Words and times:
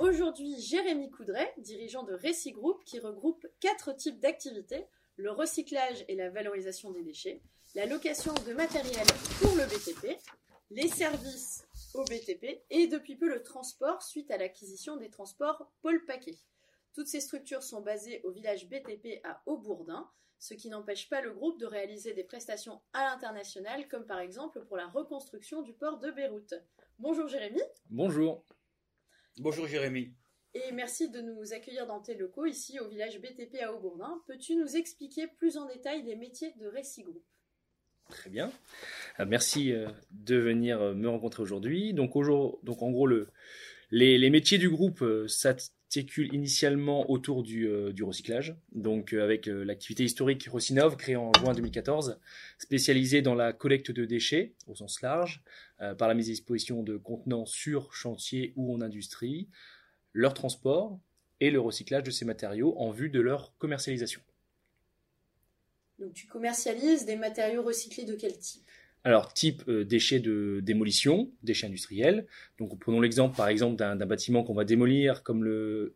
Aujourd'hui 0.00 0.60
Jérémy 0.60 1.08
Coudray, 1.08 1.52
dirigeant 1.58 2.02
de 2.02 2.12
Récit 2.12 2.50
Group, 2.50 2.82
qui 2.84 2.98
regroupe 2.98 3.46
quatre 3.60 3.92
types 3.92 4.18
d'activités 4.18 4.86
le 5.16 5.30
recyclage 5.30 6.04
et 6.08 6.16
la 6.16 6.30
valorisation 6.30 6.90
des 6.90 7.02
déchets, 7.02 7.42
la 7.74 7.86
location 7.86 8.32
de 8.46 8.54
matériel 8.54 9.06
pour 9.40 9.54
le 9.54 9.64
BTP, 9.64 10.18
les 10.70 10.88
services 10.88 11.66
au 11.94 12.04
BTP 12.04 12.62
et 12.70 12.86
depuis 12.86 13.16
peu 13.16 13.28
le 13.28 13.42
transport 13.42 14.02
suite 14.02 14.30
à 14.30 14.36
l'acquisition 14.36 14.96
des 14.96 15.10
transports 15.10 15.70
Paul 15.82 16.04
Paquet. 16.06 16.38
Toutes 16.94 17.08
ces 17.08 17.20
structures 17.20 17.62
sont 17.62 17.80
basées 17.80 18.20
au 18.24 18.30
village 18.30 18.68
BTP 18.68 19.20
à 19.24 19.42
Aubourdin, 19.46 20.08
ce 20.38 20.54
qui 20.54 20.70
n'empêche 20.70 21.08
pas 21.08 21.20
le 21.20 21.32
groupe 21.32 21.58
de 21.60 21.66
réaliser 21.66 22.14
des 22.14 22.24
prestations 22.24 22.80
à 22.92 23.04
l'international, 23.04 23.88
comme 23.88 24.06
par 24.06 24.20
exemple 24.20 24.64
pour 24.64 24.76
la 24.76 24.86
reconstruction 24.86 25.62
du 25.62 25.72
port 25.72 25.98
de 25.98 26.10
Beyrouth. 26.10 26.54
Bonjour 26.98 27.28
Jérémy. 27.28 27.60
Bonjour. 27.90 28.44
Bonjour 29.40 29.68
Jérémy. 29.68 30.10
Et 30.54 30.72
merci 30.72 31.10
de 31.10 31.20
nous 31.20 31.52
accueillir 31.52 31.86
dans 31.86 32.00
tes 32.00 32.16
locaux 32.16 32.46
ici 32.46 32.80
au 32.80 32.88
village 32.88 33.20
BTP 33.20 33.62
à 33.62 33.72
Aubourdin. 33.72 34.20
Peux-tu 34.26 34.56
nous 34.56 34.76
expliquer 34.76 35.28
plus 35.28 35.56
en 35.56 35.66
détail 35.66 36.02
les 36.02 36.16
métiers 36.16 36.52
de 36.60 36.66
Récit 36.66 37.04
Group? 37.04 37.22
Très 38.08 38.30
bien. 38.30 38.50
Euh, 39.20 39.26
merci 39.28 39.72
euh, 39.72 39.88
de 40.10 40.36
venir 40.36 40.80
euh, 40.80 40.94
me 40.94 41.08
rencontrer 41.08 41.42
aujourd'hui. 41.42 41.92
Donc, 41.94 42.14
donc 42.64 42.82
en 42.82 42.90
gros, 42.90 43.06
le, 43.06 43.28
les, 43.92 44.30
métiers 44.30 44.58
du 44.58 44.70
groupe 44.70 45.04
s'articulent 45.88 46.34
initialement 46.34 47.10
autour 47.10 47.42
du, 47.42 47.68
du 47.92 48.02
recyclage. 48.02 48.56
Donc 48.72 49.14
avec 49.14 49.46
l'activité 49.46 50.04
historique 50.04 50.46
Rocinov, 50.50 50.96
créée 50.96 51.16
en 51.16 51.32
juin 51.32 51.54
2014, 51.54 52.18
spécialisée 52.58 53.22
dans 53.22 53.34
la 53.34 53.52
collecte 53.52 53.90
de 53.90 54.04
déchets 54.04 54.54
au 54.66 54.74
sens 54.74 55.00
large, 55.00 55.42
par 55.78 56.08
la 56.08 56.14
mise 56.14 56.28
à 56.28 56.32
disposition 56.32 56.82
de 56.82 56.96
contenants 56.96 57.46
sur 57.46 57.94
chantier 57.94 58.52
ou 58.56 58.74
en 58.74 58.80
industrie, 58.82 59.48
leur 60.12 60.34
transport 60.34 61.00
et 61.40 61.50
le 61.50 61.60
recyclage 61.60 62.02
de 62.02 62.10
ces 62.10 62.24
matériaux 62.24 62.74
en 62.78 62.90
vue 62.90 63.10
de 63.10 63.20
leur 63.20 63.56
commercialisation. 63.58 64.20
Donc 65.98 66.12
tu 66.12 66.26
commercialises 66.26 67.06
des 67.06 67.16
matériaux 67.16 67.62
recyclés 67.62 68.04
de 68.04 68.14
quel 68.14 68.38
type? 68.38 68.68
Alors, 69.08 69.32
type 69.32 69.62
euh, 69.68 69.86
déchets 69.86 70.20
de 70.20 70.60
démolition, 70.62 71.30
déchets 71.42 71.66
industriels. 71.66 72.26
Donc, 72.58 72.78
prenons 72.78 73.00
l'exemple, 73.00 73.34
par 73.34 73.48
exemple, 73.48 73.76
d'un 73.76 73.96
bâtiment 73.96 74.44
qu'on 74.44 74.52
va 74.52 74.64
démolir, 74.64 75.22
comme 75.22 75.44
le 75.44 75.94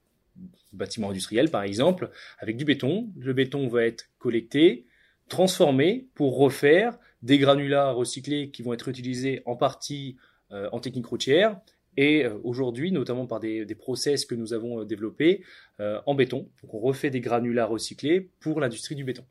bâtiment 0.73 1.11
industriel, 1.11 1.51
par 1.51 1.63
exemple, 1.63 2.09
avec 2.39 2.57
du 2.57 2.65
béton. 2.65 3.11
Le 3.19 3.35
béton 3.35 3.69
va 3.69 3.85
être 3.85 4.07
collecté, 4.19 4.87
transformé 5.29 6.07
pour 6.15 6.39
refaire 6.39 6.99
des 7.21 7.37
granulats 7.37 7.93
recyclés 7.93 8.49
qui 8.49 8.63
vont 8.63 8.73
être 8.73 8.89
utilisés 8.89 9.43
en 9.45 9.57
partie 9.57 10.17
euh, 10.51 10.71
en 10.73 10.81
technique 10.81 11.07
routière 11.07 11.61
et 11.99 12.25
euh, 12.25 12.39
aujourd'hui, 12.45 12.93
notamment 12.93 13.27
par 13.27 13.41
des, 13.41 13.67
process 13.75 14.25
que 14.25 14.35
nous 14.35 14.55
avons 14.55 14.85
développés 14.85 15.45
en 15.79 16.15
béton. 16.15 16.49
Donc, 16.63 16.73
on 16.73 16.79
refait 16.79 17.11
des 17.11 17.21
granulats 17.21 17.67
recyclés 17.67 18.31
pour 18.41 18.59
l'industrie 18.59 18.95
du 18.95 19.05
béton. 19.05 19.27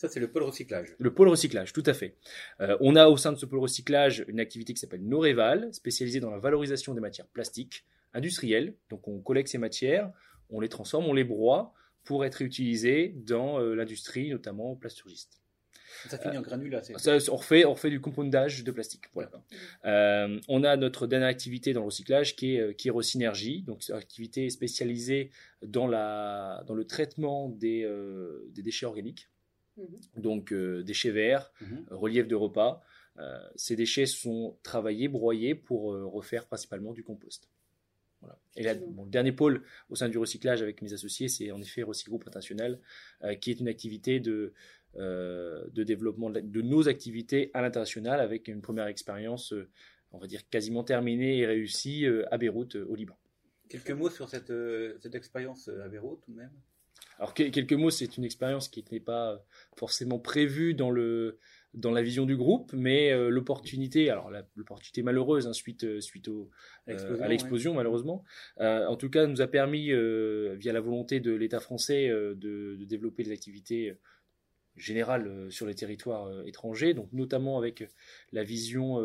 Ça, 0.00 0.08
c'est 0.08 0.18
le 0.18 0.30
pôle 0.30 0.44
recyclage. 0.44 0.94
Le 0.98 1.12
pôle 1.12 1.28
recyclage, 1.28 1.74
tout 1.74 1.82
à 1.84 1.92
fait. 1.92 2.16
Euh, 2.62 2.74
on 2.80 2.96
a 2.96 3.08
au 3.08 3.18
sein 3.18 3.32
de 3.32 3.36
ce 3.36 3.44
pôle 3.44 3.58
recyclage 3.58 4.24
une 4.28 4.40
activité 4.40 4.72
qui 4.72 4.80
s'appelle 4.80 5.06
Noreval, 5.06 5.68
spécialisée 5.74 6.20
dans 6.20 6.30
la 6.30 6.38
valorisation 6.38 6.94
des 6.94 7.02
matières 7.02 7.26
plastiques 7.26 7.84
industrielles. 8.14 8.76
Donc, 8.88 9.06
on 9.08 9.18
collecte 9.18 9.50
ces 9.50 9.58
matières, 9.58 10.10
on 10.48 10.60
les 10.60 10.70
transforme, 10.70 11.04
on 11.04 11.12
les 11.12 11.22
broie 11.22 11.74
pour 12.02 12.24
être 12.24 12.36
réutilisées 12.36 13.14
dans 13.14 13.60
euh, 13.60 13.74
l'industrie, 13.74 14.30
notamment 14.30 14.74
plasturgiste. 14.74 15.42
Ça 16.08 16.16
finit 16.16 16.38
en 16.38 16.40
granulat. 16.40 16.82
Ça, 16.82 17.18
on, 17.30 17.36
refait, 17.36 17.66
on 17.66 17.74
refait 17.74 17.90
du 17.90 18.00
compoundage 18.00 18.64
de 18.64 18.70
plastique. 18.70 19.04
Voilà. 19.12 19.30
Euh, 19.84 20.40
on 20.48 20.64
a 20.64 20.78
notre 20.78 21.08
dernière 21.08 21.28
activité 21.28 21.74
dans 21.74 21.80
le 21.80 21.86
recyclage 21.86 22.36
qui 22.36 22.56
est, 22.56 22.74
qui 22.74 22.88
est 22.88 22.90
Resynergie, 22.90 23.64
donc 23.64 23.86
une 23.86 23.96
activité 23.96 24.48
spécialisée 24.48 25.30
dans, 25.60 25.86
la, 25.86 26.64
dans 26.66 26.74
le 26.74 26.86
traitement 26.86 27.50
des, 27.50 27.86
des 28.54 28.62
déchets 28.62 28.86
organiques. 28.86 29.29
Mhm. 29.80 30.22
Donc 30.22 30.52
euh, 30.52 30.82
déchets 30.82 31.10
verts, 31.10 31.52
mhm. 31.60 31.86
relief 31.90 32.28
de 32.28 32.34
repas. 32.34 32.82
Euh, 33.18 33.38
ces 33.56 33.76
déchets 33.76 34.06
sont 34.06 34.56
travaillés, 34.62 35.08
broyés 35.08 35.54
pour 35.54 35.92
euh, 35.92 36.06
refaire 36.06 36.46
principalement 36.46 36.92
du 36.92 37.02
compost. 37.02 37.48
Et 38.54 38.62
là, 38.62 38.74
le 38.74 39.08
dernier 39.08 39.32
pôle 39.32 39.62
au 39.88 39.96
sein 39.96 40.10
du 40.10 40.18
recyclage 40.18 40.60
avec 40.60 40.82
mes 40.82 40.92
associés, 40.92 41.28
c'est 41.28 41.52
en 41.52 41.60
effet 41.62 41.82
Recygroup 41.82 42.20
International, 42.26 42.78
qui 43.40 43.50
est 43.50 43.60
une 43.60 43.68
activité 43.68 44.20
de, 44.20 44.52
de 44.94 45.84
développement 45.84 46.28
de, 46.28 46.60
nos 46.60 46.86
activités 46.86 47.50
à 47.54 47.62
l'international 47.62 48.20
avec 48.20 48.48
une 48.48 48.60
première 48.60 48.88
expérience, 48.88 49.54
on 50.12 50.18
va 50.18 50.26
dire, 50.26 50.46
quasiment 50.50 50.84
terminée 50.84 51.38
et 51.38 51.46
réussie 51.46 52.04
à 52.30 52.36
Beyrouth, 52.36 52.74
au 52.74 52.94
Liban. 52.94 53.16
Quelques 53.70 53.92
mots 53.92 54.10
sur 54.10 54.28
cette, 54.28 54.52
cette 55.00 55.14
expérience 55.14 55.68
à 55.68 55.88
Beyrouth 55.88 56.20
tout 56.20 56.32
de 56.32 56.36
même 56.36 56.52
alors 57.20 57.34
quelques 57.34 57.74
mots, 57.74 57.90
c'est 57.90 58.16
une 58.16 58.24
expérience 58.24 58.68
qui 58.68 58.82
n'est 58.90 58.98
pas 58.98 59.44
forcément 59.76 60.18
prévue 60.18 60.72
dans 60.72 60.90
le 60.90 61.38
dans 61.74 61.92
la 61.92 62.02
vision 62.02 62.24
du 62.24 62.36
groupe, 62.36 62.72
mais 62.72 63.12
euh, 63.12 63.28
l'opportunité, 63.28 64.10
alors 64.10 64.32
l'opportunité 64.56 65.02
malheureuse 65.02 65.46
hein, 65.46 65.52
suite 65.52 65.84
euh, 65.84 66.00
suite 66.00 66.26
au, 66.28 66.50
euh, 66.88 67.20
à 67.20 67.28
l'explosion 67.28 67.74
malheureusement, 67.74 68.24
en 68.58 68.96
tout 68.96 69.10
cas 69.10 69.26
nous 69.26 69.42
a 69.42 69.46
permis 69.46 69.88
via 69.88 70.72
la 70.72 70.80
volonté 70.80 71.20
de 71.20 71.32
l'État 71.32 71.60
français 71.60 72.08
de, 72.08 72.34
de, 72.34 72.84
développer 72.86 73.22
des 73.22 73.32
activités 73.32 73.94
générales 74.76 75.46
sur 75.50 75.66
les 75.66 75.74
territoires 75.74 76.28
étrangers, 76.46 76.94
donc 76.94 77.12
notamment 77.12 77.58
avec 77.58 77.86
la 78.32 78.42
vision 78.42 78.96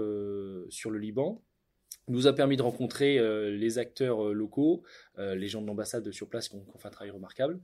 sur 0.70 0.90
le 0.90 1.00
Liban, 1.00 1.44
nous 2.08 2.28
a 2.28 2.34
permis 2.34 2.58
de 2.58 2.62
rencontrer 2.62 3.20
les 3.52 3.78
acteurs 3.80 4.34
locaux, 4.34 4.84
les 5.18 5.48
gens 5.48 5.62
de 5.62 5.68
l'ambassade 5.68 6.12
sur 6.12 6.30
place 6.30 6.50
qui 6.50 6.56
ont, 6.56 6.78
fait 6.78 6.88
un 6.88 6.92
travail 6.92 7.12
remarquable, 7.12 7.60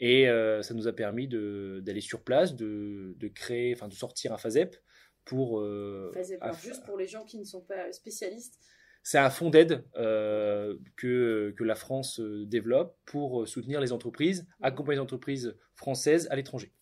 et 0.00 0.28
euh, 0.28 0.62
ça 0.62 0.74
nous 0.74 0.88
a 0.88 0.92
permis 0.92 1.26
d'aller 1.28 2.00
sur 2.00 2.22
place, 2.22 2.54
de, 2.54 3.14
de, 3.18 3.28
créer, 3.28 3.74
enfin 3.74 3.88
de 3.88 3.94
sortir 3.94 4.32
un 4.32 4.38
FASEP 4.38 4.76
pour. 5.24 5.60
Euh, 5.60 6.10
FASEP, 6.12 6.42
juste 6.62 6.84
pour 6.84 6.98
les 6.98 7.06
gens 7.06 7.24
qui 7.24 7.38
ne 7.38 7.44
sont 7.44 7.62
pas 7.62 7.92
spécialistes. 7.92 8.58
C'est 9.02 9.18
un 9.18 9.30
fonds 9.30 9.50
d'aide 9.50 9.84
euh, 9.96 10.76
que, 10.96 11.54
que 11.56 11.62
la 11.62 11.76
France 11.76 12.20
développe 12.20 12.98
pour 13.04 13.46
soutenir 13.46 13.80
les 13.80 13.92
entreprises, 13.92 14.42
mmh. 14.42 14.64
accompagner 14.64 14.96
les 14.96 15.02
entreprises 15.02 15.56
françaises 15.74 16.26
à 16.30 16.36
l'étranger. 16.36 16.72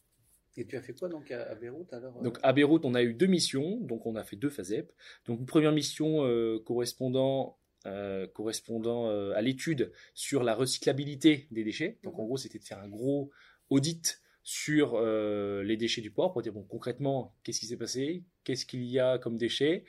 Et 0.57 0.67
tu 0.67 0.77
as 0.77 0.83
fait 0.83 0.93
quoi 0.93 1.09
donc 1.09 1.31
à, 1.31 1.55
Beyrouth 1.55 1.93
alors 1.93 2.23
Donc 2.23 2.39
à 2.43 2.53
Beyrouth, 2.53 2.85
on 2.85 2.95
a 2.95 3.03
eu 3.03 3.15
deux 3.15 3.27
missions, 3.27 3.81
donc 3.81 4.07
on 4.07 4.17
a 4.17 4.23
fait 4.23 4.37
deux 4.37 4.51
FASEP. 4.51 4.93
Donc 5.27 5.41
une 5.41 5.47
première 5.47 5.73
mission 5.73 6.23
correspondant 6.65 7.59
euh, 7.87 8.27
correspondant 8.27 9.11
euh, 9.11 9.35
à 9.35 9.43
l'étude 9.43 9.93
sur 10.15 10.43
la 10.43 10.55
recyclabilité 10.55 11.49
des 11.51 11.65
déchets. 11.65 11.99
Donc 12.03 12.19
en 12.19 12.25
gros, 12.25 12.39
c'était 12.39 12.59
de 12.59 12.65
faire 12.65 12.79
un 12.79 12.89
gros 12.89 13.31
audit 13.69 14.23
sur 14.43 14.95
euh, 14.95 15.63
les 15.63 15.77
déchets 15.77 16.01
du 16.01 16.11
port 16.11 16.33
pour 16.33 16.41
dire 16.41 16.55
bon 16.55 16.63
concrètement 16.63 17.35
qu'est-ce 17.43 17.61
qui 17.61 17.67
s'est 17.67 17.77
passé, 17.77 18.25
qu'est-ce 18.43 18.65
qu'il 18.65 18.85
y 18.85 18.99
a 18.99 19.19
comme 19.19 19.37
déchets, 19.37 19.85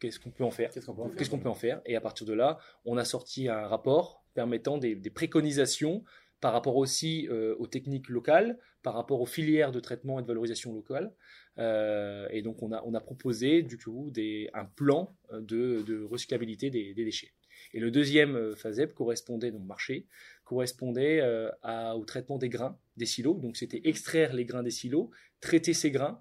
qu'est-ce 0.00 0.18
qu'on 0.18 0.32
peut 0.32 0.42
en 0.42 0.50
faire, 0.50 0.72
qu'est-ce 0.72 0.86
qu'on 0.86 1.38
peut, 1.38 1.48
en 1.48 1.54
faire, 1.54 1.80
et 1.86 1.94
à 1.94 2.00
partir 2.00 2.26
de 2.26 2.32
là, 2.32 2.58
on 2.84 2.96
a 2.96 3.04
sorti 3.04 3.46
un 3.46 3.68
rapport 3.68 4.24
permettant 4.34 4.78
des, 4.78 4.96
préconisations 5.10 6.02
par 6.40 6.52
rapport 6.52 6.76
aussi 6.76 7.28
aux 7.28 7.66
techniques 7.66 8.08
locales, 8.08 8.58
par 8.82 8.94
rapport 8.94 9.20
aux 9.20 9.26
filières 9.26 9.72
de 9.72 9.80
traitement 9.80 10.18
et 10.18 10.22
de 10.22 10.26
valorisation 10.26 10.72
locale. 10.72 11.12
Euh, 11.58 12.26
et 12.30 12.42
donc, 12.42 12.62
on 12.62 12.72
a, 12.72 12.82
on 12.84 12.94
a 12.94 13.00
proposé 13.00 13.62
du 13.62 13.76
coup 13.76 14.10
des, 14.10 14.48
un 14.54 14.64
plan 14.64 15.14
euh, 15.32 15.40
de, 15.40 15.82
de 15.86 16.02
recyclabilité 16.02 16.70
des, 16.70 16.94
des, 16.94 17.04
déchets. 17.04 17.32
Et 17.74 17.80
le 17.80 17.90
deuxième 17.90 18.36
euh, 18.36 18.54
FASEP 18.54 18.94
correspondait, 18.94 19.50
donc 19.50 19.64
marché, 19.66 20.06
correspondait 20.44 21.20
à, 21.62 21.96
au 21.96 22.04
traitement 22.04 22.38
des 22.38 22.48
grains 22.48 22.76
des 22.96 23.06
silos. 23.06 23.34
Donc, 23.34 23.56
c'était 23.56 23.82
extraire 23.84 24.32
les 24.32 24.44
grains 24.44 24.62
des 24.62 24.70
silos, 24.70 25.10
traiter 25.40 25.74
ces 25.74 25.90
grains. 25.90 26.20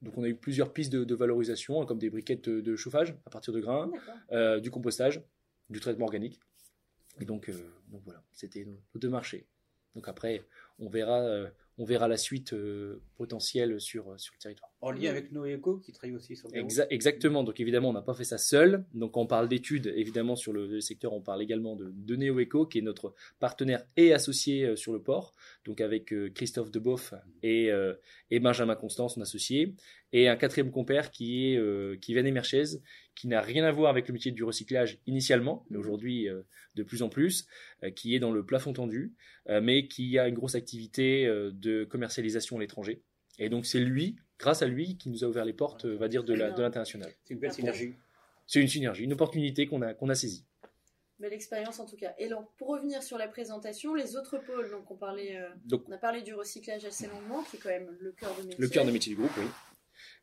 Donc, 0.00 0.16
on 0.16 0.22
a 0.22 0.28
eu 0.28 0.36
plusieurs 0.36 0.72
pistes 0.72 0.92
de, 0.92 1.04
de 1.04 1.14
valorisation, 1.14 1.82
hein, 1.82 1.86
comme 1.86 1.98
des 1.98 2.08
briquettes 2.08 2.48
de, 2.48 2.76
chauffage 2.76 3.14
à 3.26 3.30
partir 3.30 3.52
de 3.52 3.60
grains, 3.60 3.90
euh, 4.32 4.60
du 4.60 4.70
compostage, 4.70 5.22
du 5.68 5.80
traitement 5.80 6.06
organique. 6.06 6.40
Et 7.20 7.24
donc, 7.24 7.50
donc 7.90 8.02
voilà, 8.04 8.22
c'était 8.32 8.64
nos 8.64 8.78
deux 8.94 9.08
marchés. 9.08 9.46
Donc 9.94 10.06
après, 10.08 10.44
on 10.78 10.88
verra, 10.88 11.22
euh, 11.22 11.48
on 11.78 11.84
verra 11.84 12.06
la 12.06 12.16
suite 12.18 12.52
euh, 12.52 13.00
potentielle 13.16 13.80
sur, 13.80 14.20
sur 14.20 14.34
le 14.34 14.38
territoire. 14.40 14.70
En 14.80 14.92
lien 14.92 15.10
avec 15.10 15.32
Noéco 15.32 15.78
qui 15.78 15.92
travaille 15.92 16.14
aussi 16.14 16.36
sur 16.36 16.48
le 16.50 16.60
Exa- 16.60 16.86
exactement. 16.90 17.42
Donc 17.42 17.58
évidemment, 17.58 17.88
on 17.88 17.94
n'a 17.94 18.02
pas 18.02 18.14
fait 18.14 18.22
ça 18.24 18.38
seul. 18.38 18.84
Donc 18.94 19.16
on 19.16 19.26
parle 19.26 19.48
d'études, 19.48 19.86
évidemment 19.96 20.36
sur 20.36 20.52
le, 20.52 20.66
le 20.68 20.80
secteur, 20.80 21.14
on 21.14 21.20
parle 21.22 21.42
également 21.42 21.74
de, 21.74 21.90
de 21.90 22.16
NeoEco, 22.16 22.66
qui 22.66 22.78
est 22.78 22.82
notre 22.82 23.14
partenaire 23.40 23.84
et 23.96 24.12
associé 24.12 24.64
euh, 24.66 24.76
sur 24.76 24.92
le 24.92 25.02
port. 25.02 25.34
Donc 25.64 25.80
avec 25.80 26.12
euh, 26.12 26.30
Christophe 26.30 26.70
Deboff 26.70 27.14
et, 27.42 27.72
euh, 27.72 27.94
et 28.30 28.38
Benjamin 28.38 28.76
Constant, 28.76 29.08
son 29.08 29.20
associé, 29.22 29.74
et 30.12 30.28
un 30.28 30.36
quatrième 30.36 30.70
compère 30.70 31.10
qui 31.10 31.52
est 31.52 31.56
euh, 31.56 31.96
Vianney 32.06 32.30
Merchez, 32.30 32.64
qui 33.18 33.26
n'a 33.26 33.40
rien 33.40 33.64
à 33.64 33.72
voir 33.72 33.90
avec 33.90 34.06
le 34.06 34.12
métier 34.12 34.30
du 34.30 34.44
recyclage 34.44 34.98
initialement, 35.08 35.64
mais 35.70 35.76
aujourd'hui 35.76 36.28
euh, 36.28 36.42
de 36.76 36.84
plus 36.84 37.02
en 37.02 37.08
plus, 37.08 37.46
euh, 37.82 37.90
qui 37.90 38.14
est 38.14 38.20
dans 38.20 38.30
le 38.30 38.46
plafond 38.46 38.72
tendu, 38.72 39.12
euh, 39.48 39.60
mais 39.60 39.88
qui 39.88 40.18
a 40.20 40.28
une 40.28 40.36
grosse 40.36 40.54
activité 40.54 41.26
euh, 41.26 41.50
de 41.52 41.82
commercialisation 41.82 42.58
à 42.58 42.60
l'étranger. 42.60 43.02
Et 43.40 43.48
donc 43.48 43.66
c'est 43.66 43.80
lui, 43.80 44.14
grâce 44.38 44.62
à 44.62 44.68
lui, 44.68 44.96
qui 44.96 45.10
nous 45.10 45.24
a 45.24 45.26
ouvert 45.26 45.44
les 45.44 45.52
portes, 45.52 45.84
euh, 45.84 45.96
va 45.96 46.06
dire, 46.06 46.22
de 46.22 46.32
la- 46.32 46.52
de 46.52 46.62
l'international. 46.62 47.12
C'est 47.24 47.34
une 47.34 47.40
belle 47.40 47.52
synergie. 47.52 47.94
C'est 48.46 48.60
une 48.60 48.68
synergie, 48.68 49.02
une 49.02 49.12
opportunité 49.14 49.66
qu'on 49.66 49.82
a, 49.82 49.94
qu'on 49.94 50.08
a 50.10 50.14
saisie. 50.14 50.44
Belle 51.18 51.32
expérience 51.32 51.80
en 51.80 51.86
tout 51.86 51.96
cas. 51.96 52.14
Et 52.18 52.28
donc, 52.28 52.46
pour 52.56 52.68
revenir 52.68 53.02
sur 53.02 53.18
la 53.18 53.26
présentation, 53.26 53.94
les 53.96 54.14
autres 54.16 54.38
pôles, 54.38 54.70
donc 54.70 54.88
on, 54.92 54.96
parlait, 54.96 55.36
euh, 55.36 55.48
Donc 55.64 55.82
on 55.88 55.92
a 55.92 55.98
parlé 55.98 56.22
du 56.22 56.32
recyclage 56.34 56.84
assez 56.84 57.08
longuement, 57.08 57.42
qui 57.42 57.56
est 57.56 57.58
quand 57.58 57.68
même 57.70 57.90
le 57.98 58.12
cœur 58.12 58.30
de 58.36 58.42
métier. 58.42 58.56
le 58.60 58.68
cœur 58.68 58.84
de 58.84 58.92
métier 58.92 59.12
du 59.12 59.20
groupe, 59.20 59.32
oui. 59.38 59.46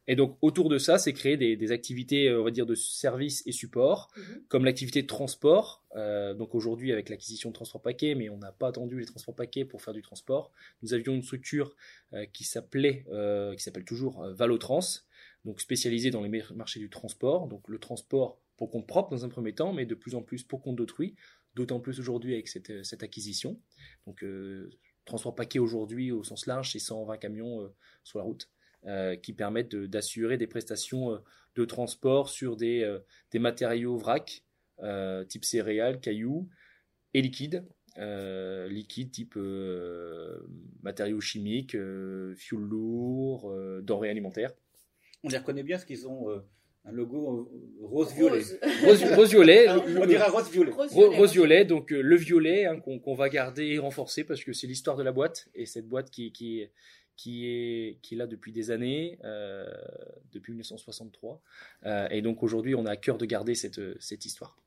Et 0.07 0.15
donc 0.15 0.37
autour 0.41 0.69
de 0.69 0.77
ça, 0.77 0.97
c'est 0.97 1.13
créer 1.13 1.35
des, 1.37 1.55
des 1.55 1.71
activités, 1.71 2.29
euh, 2.29 2.41
on 2.41 2.43
va 2.43 2.51
dire, 2.51 2.65
de 2.65 2.75
services 2.75 3.41
et 3.45 3.51
support, 3.51 4.11
Mhm. 4.17 4.43
comme 4.47 4.65
l'activité 4.65 5.01
de 5.01 5.07
transport. 5.07 5.83
Euh, 5.95 6.33
donc 6.33 6.53
aujourd'hui, 6.53 6.91
avec 6.91 7.09
l'acquisition 7.09 7.49
de 7.49 7.55
transport 7.55 7.81
paquet, 7.81 8.15
mais 8.15 8.29
on 8.29 8.37
n'a 8.37 8.51
pas 8.51 8.67
attendu 8.67 8.99
les 8.99 9.05
transports 9.05 9.35
paquets 9.35 9.65
pour 9.65 9.81
faire 9.81 9.93
du 9.93 10.01
transport. 10.01 10.51
Nous 10.81 10.93
avions 10.93 11.13
une 11.13 11.23
structure 11.23 11.75
euh, 12.13 12.25
qui 12.33 12.43
s'appelait, 12.43 13.05
euh, 13.09 13.55
qui 13.55 13.63
s'appelle 13.63 13.85
toujours 13.85 14.25
Valotrans, 14.33 15.01
donc 15.43 15.59
spécialisée 15.61 16.11
dans 16.11 16.21
les 16.21 16.43
marchés 16.53 16.79
du 16.79 16.89
transport. 16.89 17.47
Donc 17.47 17.67
le 17.67 17.79
transport 17.79 18.39
pour 18.57 18.69
compte 18.69 18.87
propre 18.87 19.09
dans 19.09 19.25
un 19.25 19.29
premier 19.29 19.53
temps, 19.53 19.73
mais 19.73 19.85
de 19.85 19.95
plus 19.95 20.15
en 20.15 20.21
plus 20.21 20.43
pour 20.43 20.61
compte 20.61 20.75
d'autrui. 20.75 21.15
D'autant 21.55 21.79
plus 21.79 21.99
aujourd'hui 21.99 22.33
avec 22.33 22.49
cette, 22.49 22.83
cette 22.83 23.01
acquisition. 23.01 23.59
Donc 24.05 24.25
transport 25.05 25.35
paquet 25.35 25.59
aujourd'hui 25.59 26.11
au 26.11 26.23
sens 26.23 26.47
large, 26.47 26.73
c'est 26.73 26.79
120 26.79 27.17
camions 27.17 27.71
sur 28.03 28.19
la 28.19 28.25
route 28.25 28.49
euh, 28.87 29.15
qui 29.15 29.33
permettent 29.33 29.71
de- 29.71 29.85
d'assurer 29.87 30.37
des 30.37 30.47
prestations 30.47 31.11
euh, 31.13 31.17
de 31.55 31.65
transport 31.65 32.29
sur 32.29 32.55
des, 32.57 32.83
euh, 32.83 32.99
des 33.31 33.39
matériaux 33.39 33.97
vrac, 33.97 34.43
euh, 34.83 35.23
type 35.23 35.45
céréales, 35.45 35.99
cailloux 35.99 36.47
et 37.13 37.21
liquides. 37.21 37.63
Euh, 37.97 38.67
liquides 38.67 39.11
type 39.11 39.35
euh, 39.37 40.37
matériaux 40.83 41.21
chimiques, 41.21 41.75
euh, 41.75 42.35
fuel 42.35 42.59
lourd, 42.59 43.49
euh, 43.51 43.81
denrées 43.81 44.09
alimentaires. 44.09 44.51
On 45.23 45.29
les 45.29 45.37
reconnaît 45.37 45.63
bien 45.63 45.77
parce 45.77 45.85
qu'ils 45.85 46.05
ont 46.05 46.29
euh, 46.29 46.39
un 46.83 46.91
logo 46.91 47.49
rose-violet. 47.81 48.39
Rose. 48.39 48.59
Rose, 48.83 49.03
rose 49.15 49.29
violet, 49.29 49.67
Alors, 49.67 49.85
On 50.01 50.05
dirait 50.05 50.27
rose-violet. 50.29 50.71
Rose 50.71 50.91
Ro- 50.91 51.01
violet. 51.03 51.17
Rose 51.17 51.31
violet, 51.31 51.65
donc 51.65 51.93
euh, 51.93 52.01
le 52.01 52.15
violet 52.17 52.65
hein, 52.65 52.79
qu'on 52.81 53.15
va 53.15 53.29
garder 53.29 53.65
et 53.67 53.79
renforcer 53.79 54.25
parce 54.25 54.43
que 54.43 54.51
c'est 54.51 54.67
l'histoire 54.67 54.97
de 54.97 55.03
la 55.03 55.13
boîte 55.13 55.47
et 55.55 55.65
cette 55.65 55.87
boîte 55.87 56.11
qui, 56.11 56.33
qui, 56.33 56.67
qui, 57.17 57.47
est, 57.47 57.97
qui 58.01 58.15
est 58.15 58.17
là 58.17 58.27
depuis 58.27 58.51
des 58.51 58.71
années, 58.71 59.17
euh, 59.23 59.65
depuis 60.33 60.51
1963. 60.51 61.41
Euh, 61.85 62.07
et 62.11 62.21
donc 62.21 62.43
aujourd'hui, 62.43 62.75
on 62.75 62.85
a 62.85 62.91
à 62.91 62.95
cœur 62.97 63.17
de 63.17 63.25
garder 63.25 63.55
cette, 63.55 63.81
cette 64.01 64.25
histoire. 64.25 64.57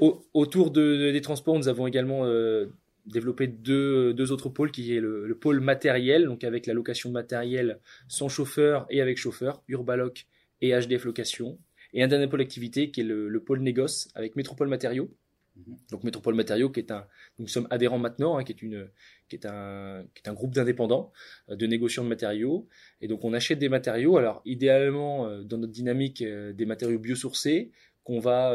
Au- 0.00 0.24
autour 0.34 0.70
de- 0.70 1.10
des 1.12 1.20
transports, 1.20 1.56
nous 1.58 1.68
avons 1.68 1.86
également 1.86 2.24
euh, 2.24 2.66
développé 3.06 3.46
deux, 3.46 4.14
deux 4.14 4.32
autres 4.32 4.48
pôles, 4.48 4.70
qui 4.70 4.94
est 4.96 5.00
le, 5.00 5.26
le 5.26 5.34
pôle 5.34 5.60
matériel, 5.60 6.24
donc 6.26 6.44
avec 6.44 6.66
la 6.66 6.74
location 6.74 7.10
de 7.10 7.14
matériel 7.14 7.78
sans 8.08 8.28
chauffeur 8.28 8.86
et 8.90 9.00
avec 9.00 9.18
chauffeur, 9.18 9.62
Urbaloc 9.68 10.26
et 10.60 10.70
HDF 10.70 11.04
Location. 11.04 11.58
Et 11.92 12.02
un 12.02 12.08
dernier 12.08 12.26
pôle 12.26 12.40
activité 12.40 12.90
qui 12.90 13.00
est 13.02 13.04
le, 13.04 13.28
le 13.28 13.40
pôle 13.40 13.60
négoce 13.60 14.08
avec 14.14 14.34
Métropole 14.36 14.68
Matériaux. 14.68 15.10
Mhm. 15.56 15.76
Donc 15.90 16.04
Métropole 16.04 16.34
Matériaux 16.34 16.70
qui 16.70 16.80
est 16.80 16.90
un, 16.90 17.06
nous 17.38 17.46
sommes 17.46 17.68
adhérents 17.70 17.98
maintenant, 17.98 18.36
hein, 18.36 18.44
qui 18.44 18.52
est 18.52 18.62
une, 18.62 18.88
qui 19.28 19.36
est 19.36 19.46
un, 19.46 20.04
qui 20.14 20.22
est 20.24 20.28
un 20.28 20.34
groupe 20.34 20.54
d'indépendants 20.54 21.12
euh, 21.48 21.56
de 21.56 21.66
négociants 21.66 22.04
de 22.04 22.08
matériaux. 22.08 22.68
Et 23.00 23.08
donc 23.08 23.24
on 23.24 23.32
achète 23.32 23.58
des 23.58 23.68
matériaux. 23.68 24.16
Alors 24.16 24.42
idéalement 24.44 25.26
euh, 25.26 25.42
dans 25.42 25.58
notre 25.58 25.72
dynamique 25.72 26.22
euh, 26.22 26.52
des 26.52 26.66
matériaux 26.66 26.98
biosourcés 26.98 27.70
qu'on 28.02 28.20
va 28.20 28.50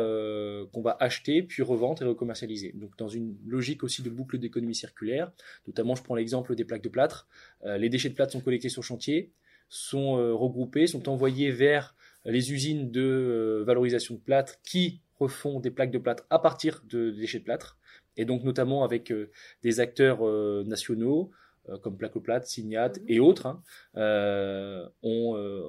qu'on 0.72 0.82
va 0.82 0.96
acheter 1.00 1.42
puis 1.42 1.64
revendre 1.64 2.04
et 2.04 2.06
recommercialiser. 2.06 2.72
Donc 2.76 2.96
dans 3.00 3.08
une 3.08 3.36
logique 3.48 3.84
aussi 3.84 4.04
de 4.04 4.10
boucle 4.12 4.38
d'économie 4.38 4.76
circulaire. 4.76 5.32
Notamment 5.66 5.96
je 5.96 6.04
prends 6.04 6.14
l'exemple 6.14 6.54
des 6.54 6.66
plaques 6.66 6.84
de 6.84 6.90
plâtre. 6.90 7.28
Les 7.66 7.90
déchets 7.90 8.10
de 8.10 8.14
plâtre 8.14 8.32
sont 8.32 8.42
collectés 8.42 8.70
sur 8.70 8.84
chantier, 8.84 9.32
sont 9.68 10.18
regroupés, 10.38 10.86
sont 10.86 11.10
envoyés 11.10 11.50
vers 11.50 11.96
les 12.26 12.54
usines 12.54 12.92
de 12.92 13.64
valorisation 13.66 14.14
de 14.14 14.20
plâtre 14.20 14.62
qui 14.62 15.02
refont 15.20 15.60
des 15.60 15.72
plaques 15.72 15.92
de 15.92 15.98
plâtre 15.98 16.26
à 16.30 16.40
partir 16.40 16.82
de 16.88 17.12
déchets 17.12 17.40
de 17.40 17.44
plâtre, 17.44 17.78
et 18.18 18.26
donc 18.26 18.44
notamment 18.44 18.84
avec 18.84 19.12
euh, 19.12 19.30
des 19.64 19.80
acteurs 19.80 20.26
euh, 20.28 20.64
nationaux 20.66 21.32
euh, 21.70 21.78
comme 21.78 21.98
Placoplate, 21.98 22.46
Signat 22.48 22.90
Mhm. 22.90 23.06
et 23.08 23.20
autres, 23.20 23.46
hein, 23.48 23.62
euh, 23.98 24.88
on, 25.04 25.36
euh, 25.36 25.62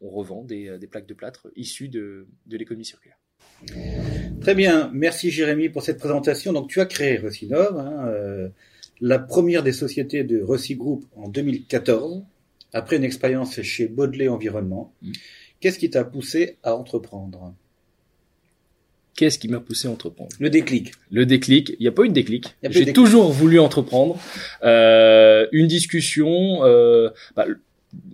on 0.00 0.08
revend 0.10 0.42
des, 0.44 0.78
des 0.78 0.86
plaques 0.86 1.06
de 1.06 1.14
plâtre 1.14 1.48
issues 1.56 1.88
de, 1.88 2.26
de 2.46 2.56
l'économie 2.56 2.84
circulaire. 2.84 3.18
Très 4.40 4.54
bien, 4.54 4.90
merci 4.92 5.30
Jérémy 5.30 5.68
pour 5.68 5.82
cette 5.82 5.98
présentation. 5.98 6.52
Donc 6.52 6.68
tu 6.68 6.80
as 6.80 6.86
créé 6.86 7.16
Recinov, 7.16 7.78
hein, 7.78 8.06
euh, 8.08 8.48
la 9.00 9.18
première 9.18 9.62
des 9.62 9.72
sociétés 9.72 10.24
de 10.24 10.42
Recigroup 10.42 11.04
en 11.16 11.28
2014, 11.28 12.22
après 12.72 12.96
une 12.96 13.04
expérience 13.04 13.60
chez 13.62 13.88
Baudelaire 13.88 14.32
Environnement. 14.32 14.92
Mm. 15.02 15.12
Qu'est-ce 15.60 15.78
qui 15.78 15.88
t'a 15.90 16.04
poussé 16.04 16.58
à 16.62 16.74
entreprendre? 16.76 17.54
Qu'est-ce 19.16 19.38
qui 19.38 19.48
m'a 19.48 19.60
poussé 19.60 19.88
à 19.88 19.90
entreprendre? 19.90 20.30
Le 20.38 20.50
déclic. 20.50 20.92
Le 21.10 21.24
déclic, 21.24 21.70
il 21.78 21.82
n'y 21.82 21.88
a 21.88 21.92
pas 21.92 22.02
eu 22.04 22.08
de 22.08 22.12
déclic. 22.12 22.54
J'ai 22.68 22.92
toujours 22.92 23.30
voulu 23.32 23.58
entreprendre. 23.58 24.18
Euh, 24.62 25.46
une 25.52 25.66
discussion. 25.66 26.64
Euh, 26.64 27.08
bah, 27.34 27.46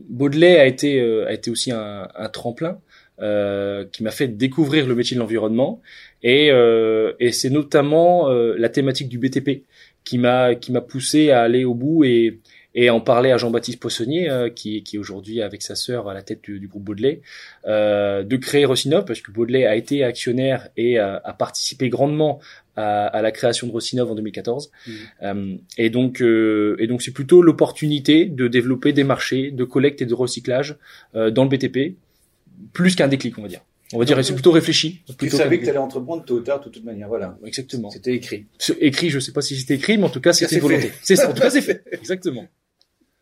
Baudelaire 0.09 0.61
a 0.61 0.67
été 0.67 1.01
euh, 1.01 1.27
a 1.27 1.33
été 1.33 1.51
aussi 1.51 1.73
un, 1.73 2.07
un 2.15 2.29
tremplin 2.29 2.79
euh, 3.21 3.85
qui 3.91 4.05
m'a 4.05 4.13
fait 4.13 4.29
découvrir 4.29 4.87
le 4.87 4.95
métier 4.95 5.17
de 5.17 5.21
l'environnement 5.21 5.81
et 6.23 6.51
euh, 6.53 7.15
et 7.19 7.33
c'est 7.33 7.51
notamment 7.51 8.31
euh, 8.31 8.55
la 8.59 8.69
thématique 8.69 9.09
du 9.09 9.19
BTP 9.19 9.65
qui 10.05 10.19
m'a 10.19 10.55
qui 10.55 10.71
m'a 10.71 10.83
poussé 10.83 11.31
à 11.31 11.43
aller 11.43 11.65
au 11.65 11.75
bout 11.75 12.05
et 12.05 12.39
et 12.75 12.91
en 12.91 13.01
parler 13.01 13.31
à 13.31 13.37
Jean-Baptiste 13.37 13.81
Poissonnier 13.81 14.31
euh, 14.31 14.49
qui 14.51 14.83
qui 14.83 14.97
est 14.97 14.99
aujourd'hui 14.99 15.43
avec 15.43 15.63
sa 15.63 15.75
sœur 15.75 16.09
à 16.09 16.15
la 16.15 16.23
tête 16.23 16.43
du, 16.43 16.59
du 16.59 16.69
groupe 16.69 16.85
Baudelaire 16.85 17.19
euh, 17.67 18.23
de 18.23 18.37
créer 18.37 18.65
Rocinov 18.65 19.05
parce 19.05 19.21
que 19.21 19.31
Baudelaire 19.31 19.71
a 19.71 19.77
été 19.77 20.05
actionnaire 20.05 20.69
et 20.77 20.99
a, 20.99 21.21
a 21.23 21.33
participé 21.33 21.89
grandement 21.89 22.41
à, 22.77 23.07
à 23.07 23.23
la 23.23 23.31
création 23.31 23.67
de 23.67 23.73
Rocinov 23.73 24.11
en 24.11 24.15
2014. 24.15 24.71
Mhm. 24.87 24.95
Euh, 25.23 25.57
et 25.79 25.91
donc, 25.91 26.21
euh, 26.23 26.77
et 26.79 26.87
donc 26.87 27.03
c'est 27.03 27.13
plutôt 27.13 27.43
l'opportunité 27.43 28.27
de 28.27 28.49
développer 28.49 28.93
des 28.93 29.05
marchés 29.05 29.51
de 29.51 29.65
collecte 29.65 30.03
et 30.03 30.07
de 30.07 30.15
recyclage 30.15 30.77
euh, 31.15 31.31
dans 31.31 31.45
le 31.45 31.51
BTP, 31.51 31.97
plus 32.73 32.95
qu'un 32.95 33.09
déclic, 33.09 33.39
on 33.39 33.43
va 33.43 33.49
dire. 33.49 33.61
On 33.95 33.99
va 33.99 34.07
dire, 34.07 34.25
c'est 34.25 34.33
plutôt 34.33 34.53
réfléchi. 34.53 35.03
Tu 35.07 35.13
plutôt 35.15 35.37
savais 35.37 35.57
qu'un 35.57 35.61
que 35.61 35.65
tu 35.65 35.71
allais 35.71 35.79
entreprendre 35.79 36.25
tôt 36.25 36.37
ou 36.37 36.41
tard, 36.41 36.61
de 36.61 36.71
toute 36.71 36.83
manière. 36.83 37.09
Voilà. 37.09 37.37
Exactement. 37.45 37.91
C'était 37.91 38.15
écrit. 38.15 38.47
Écrit, 38.81 39.11
je 39.11 39.19
sais 39.19 39.33
pas 39.33 39.43
si 39.43 39.55
c'était 39.55 39.75
écrit, 39.75 39.99
mais 39.99 40.05
en 40.05 40.09
tout 40.09 40.23
cas, 40.23 40.33
c'était 40.33 40.61
volonté. 40.61 40.93
C'est 41.03 41.17
ça. 41.17 41.29
En 41.29 41.35
tout 41.35 41.43
cas, 41.43 41.51
c'est 41.51 41.61
fait. 41.61 41.85
Exactement. 41.93 42.47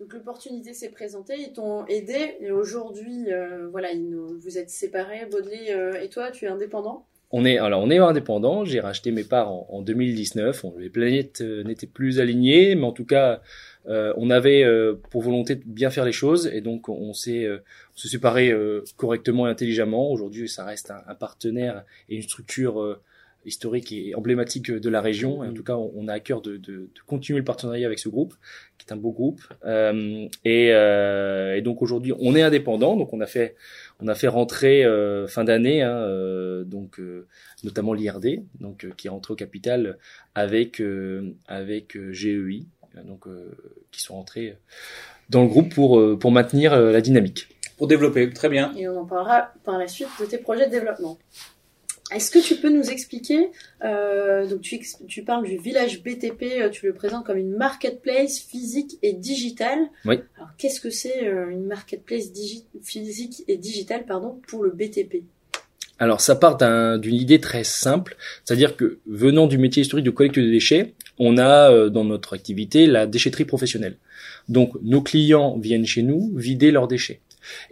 Donc 0.01 0.15
l'opportunité 0.15 0.73
s'est 0.73 0.89
présentée, 0.89 1.35
ils 1.39 1.53
t'ont 1.53 1.85
aidé, 1.87 2.37
et 2.41 2.51
aujourd'hui, 2.51 3.31
euh, 3.31 3.69
voilà, 3.71 3.93
ils 3.93 4.09
nous- 4.09 4.39
vous 4.39 4.57
êtes 4.57 4.71
séparés, 4.71 5.27
Baudelaire 5.31 5.77
euh, 5.79 6.01
et 6.01 6.09
toi, 6.09 6.31
tu 6.31 6.47
es 6.47 6.49
indépendant? 6.49 7.05
On 7.33 7.45
est 7.45 7.59
alors 7.59 7.81
on 7.83 7.91
est 7.91 7.99
indépendant. 7.99 8.65
J'ai 8.65 8.81
racheté 8.81 9.13
mes 9.13 9.23
parts 9.23 9.53
en, 9.53 9.67
en 9.71 9.83
2019. 9.83 10.65
On- 10.65 10.75
les 10.79 10.89
planètes 10.89 11.43
euh, 11.43 11.63
n'étaient 11.63 11.87
plus 11.87 12.19
alignées, 12.19 12.75
mais 12.75 12.83
en 12.85 12.91
tout 12.93 13.05
cas, 13.05 13.41
euh, 13.87 14.13
on 14.17 14.31
avait 14.31 14.65
euh, 14.65 14.95
pour 15.11 15.23
volonté 15.23 15.55
de 15.55 15.63
bien 15.65 15.91
faire 15.91 16.05
les 16.05 16.11
choses 16.13 16.49
et 16.49 16.61
donc 16.61 16.89
on 16.89 17.13
s'est 17.13 17.45
euh, 17.45 17.59
on 17.95 17.99
s'est 17.99 18.09
séparé 18.09 18.51
euh, 18.51 18.83
correctement 18.97 19.47
et 19.47 19.51
intelligemment. 19.51 20.11
Aujourd'hui, 20.11 20.49
ça 20.49 20.65
reste 20.65 20.91
un, 20.91 21.03
un 21.07 21.15
partenaire 21.15 21.85
et 22.09 22.17
une 22.17 22.23
structure 22.23 22.81
historique 23.45 23.93
et 23.93 24.15
emblématique 24.15 24.71
de 24.71 24.91
la 24.91 25.01
région. 25.01 25.43
Et 25.45 25.49
en 25.49 25.55
tout 25.55 25.65
cas, 25.65 25.77
on, 25.77 26.09
a 26.09 26.13
à 26.15 26.21
cœur 26.21 26.41
de, 26.41 26.57
de, 26.57 26.73
de 26.73 27.01
continuer 27.07 27.39
le 27.39 27.45
partenariat 27.45 27.87
avec 27.87 27.99
ce 27.99 28.09
groupe, 28.09 28.35
qui 28.79 28.87
est 28.87 28.93
un 28.93 28.97
beau 28.97 29.13
groupe. 29.13 29.41
Euh, 29.65 30.27
et, 30.45 30.73
euh, 30.73 31.57
et 31.57 31.63
donc 31.63 31.83
aujourd'hui, 31.83 32.13
on 32.19 32.35
est 32.35 32.43
indépendant. 32.43 32.97
Donc 32.97 33.13
on 33.13 33.21
a 33.21 33.27
fait 33.27 33.57
on 34.03 34.09
a 34.09 34.15
fait 34.15 34.29
rentrer 34.29 34.85
euh, 34.85 35.27
fin 35.27 35.45
d'année, 35.45 35.83
hein, 35.83 35.97
euh, 35.97 36.65
donc 36.65 36.99
euh, 36.99 37.27
notamment 37.65 37.93
l'IRD, 37.93 38.43
donc 38.61 38.85
euh, 38.85 38.93
qui 38.97 39.07
est 39.07 39.11
rentré 39.11 39.33
au 39.33 39.37
capital 39.37 39.99
avec 40.35 40.81
euh, 40.81 41.35
avec 41.47 41.99
GEI, 42.13 42.65
donc 43.05 43.27
euh, 43.27 43.51
qui 43.91 44.01
sont 44.01 44.15
rentrés 44.15 44.57
dans 45.29 45.43
le 45.43 45.49
groupe 45.49 45.75
pour 45.75 46.19
pour 46.19 46.33
maintenir 46.33 46.79
la 46.79 47.01
dynamique. 47.01 47.49
Pour 47.77 47.87
développer. 47.87 48.29
Très 48.31 48.49
bien. 48.49 48.75
Et 48.77 48.89
on 48.89 49.01
en 49.01 49.07
parlera 49.07 49.53
par 49.65 49.79
la 49.79 49.89
suite 49.89 50.09
de 50.21 50.27
tes 50.27 50.39
projets 50.39 50.67
de 50.67 50.71
développement. 50.71 51.19
Est-ce 52.15 52.31
que 52.31 52.39
tu 52.41 52.57
peux 52.57 52.71
nous 52.71 52.91
expliquer, 52.91 53.51
euh, 53.85 54.47
donc 54.49 54.63
tu, 54.63 54.81
tu 55.07 55.23
parles 55.23 55.45
du 55.47 55.57
village 55.59 56.03
BTP, 56.03 56.43
euh, 56.61 56.69
tu 56.69 56.87
le 56.87 56.93
présentes 56.93 57.25
comme 57.25 57.39
une 57.39 57.53
marketplace 57.57 58.41
physique 58.41 58.99
et 59.03 59.13
digitale. 59.13 59.79
Oui. 60.05 60.17
Alors 60.37 60.51
qu'est-ce 60.59 60.81
que 60.81 60.91
c'est 60.91 61.25
euh, 61.27 61.49
une 61.51 61.67
marketplace 61.67 62.33
physique 62.83 63.45
et 63.49 63.57
digitale 63.57 64.05
pardon, 64.07 64.41
pour 64.49 64.65
le 64.65 64.71
BTP 64.71 65.23
Alors 66.01 66.21
ça 66.21 66.35
part 66.35 66.57
d'un- 66.57 66.99
d'une 66.99 67.15
idée 67.15 67.41
très 67.41 67.63
simple, 67.65 68.17
c'est-à-dire 68.45 68.77
que 68.77 68.99
venant 69.07 69.47
du 69.47 69.59
métier 69.59 69.83
historique 69.83 70.07
de 70.07 70.11
collecte 70.11 70.39
de 70.39 70.51
déchets, 70.51 70.95
on 71.19 71.39
a 71.39 71.71
euh, 71.71 71.91
dans 71.91 72.05
notre 72.05 72.35
activité 72.35 72.87
la 72.87 73.07
déchetterie 73.07 73.45
professionnelle. 73.45 73.97
Donc 74.49 74.73
nos 74.83 75.01
clients 75.03 75.59
viennent 75.59 75.87
chez 75.87 76.03
nous 76.03 76.33
vider 76.35 76.71
leurs 76.73 76.89
déchets. 76.89 77.21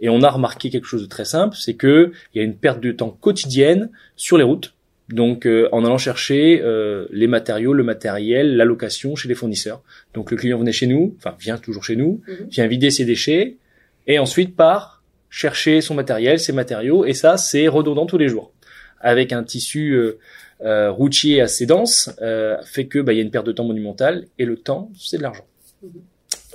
Et 0.01 0.09
on 0.09 0.21
a 0.21 0.29
remarqué 0.29 0.69
quelque 0.69 0.85
chose 0.85 1.01
de 1.01 1.07
très 1.07 1.25
simple, 1.25 1.55
c'est 1.59 1.75
que 1.75 2.11
il 2.33 2.37
y 2.37 2.41
a 2.41 2.43
une 2.43 2.55
perte 2.55 2.79
de 2.81 2.91
temps 2.91 3.09
quotidienne 3.09 3.89
sur 4.15 4.37
les 4.37 4.43
routes. 4.43 4.73
Donc 5.09 5.47
euh, 5.47 5.67
en 5.71 5.83
allant 5.85 5.97
chercher 5.97 6.61
euh, 6.63 7.07
les 7.11 7.25
matériaux, 7.27 7.73
le 7.73 7.83
matériel, 7.83 8.55
la 8.57 8.65
location 8.65 9.15
chez 9.15 9.27
les 9.27 9.33
fournisseurs. 9.35 9.81
Donc 10.13 10.29
le 10.29 10.37
client 10.37 10.59
venait 10.59 10.71
chez 10.71 10.85
nous, 10.85 11.15
enfin 11.17 11.35
vient 11.39 11.57
toujours 11.57 11.83
chez 11.83 11.95
nous, 11.95 12.21
Mhm. 12.27 12.47
vient 12.49 12.67
vider 12.67 12.91
ses 12.91 13.05
déchets 13.05 13.55
et 14.05 14.19
ensuite 14.19 14.55
part 14.55 15.01
chercher 15.31 15.81
son 15.81 15.95
matériel, 15.95 16.39
ses 16.39 16.53
matériaux 16.53 17.05
et 17.05 17.13
ça 17.13 17.37
c'est 17.37 17.67
redondant 17.67 18.05
tous 18.05 18.19
les 18.19 18.27
jours. 18.29 18.51
Avec 19.01 19.33
un 19.33 19.43
tissu 19.43 19.95
euh, 20.61 20.91
routier 20.91 21.41
assez 21.41 21.65
dense, 21.65 22.11
fait 22.65 22.85
que 22.85 22.99
bah, 22.99 23.13
il 23.13 23.15
y 23.15 23.19
a 23.19 23.23
une 23.23 23.31
perte 23.31 23.45
de 23.47 23.51
temps 23.53 23.63
monumentale 23.63 24.25
et 24.37 24.45
le 24.45 24.57
temps 24.57 24.91
c'est 24.95 25.17
de 25.17 25.23
l'argent. 25.23 25.45
Mhm. 25.81 25.89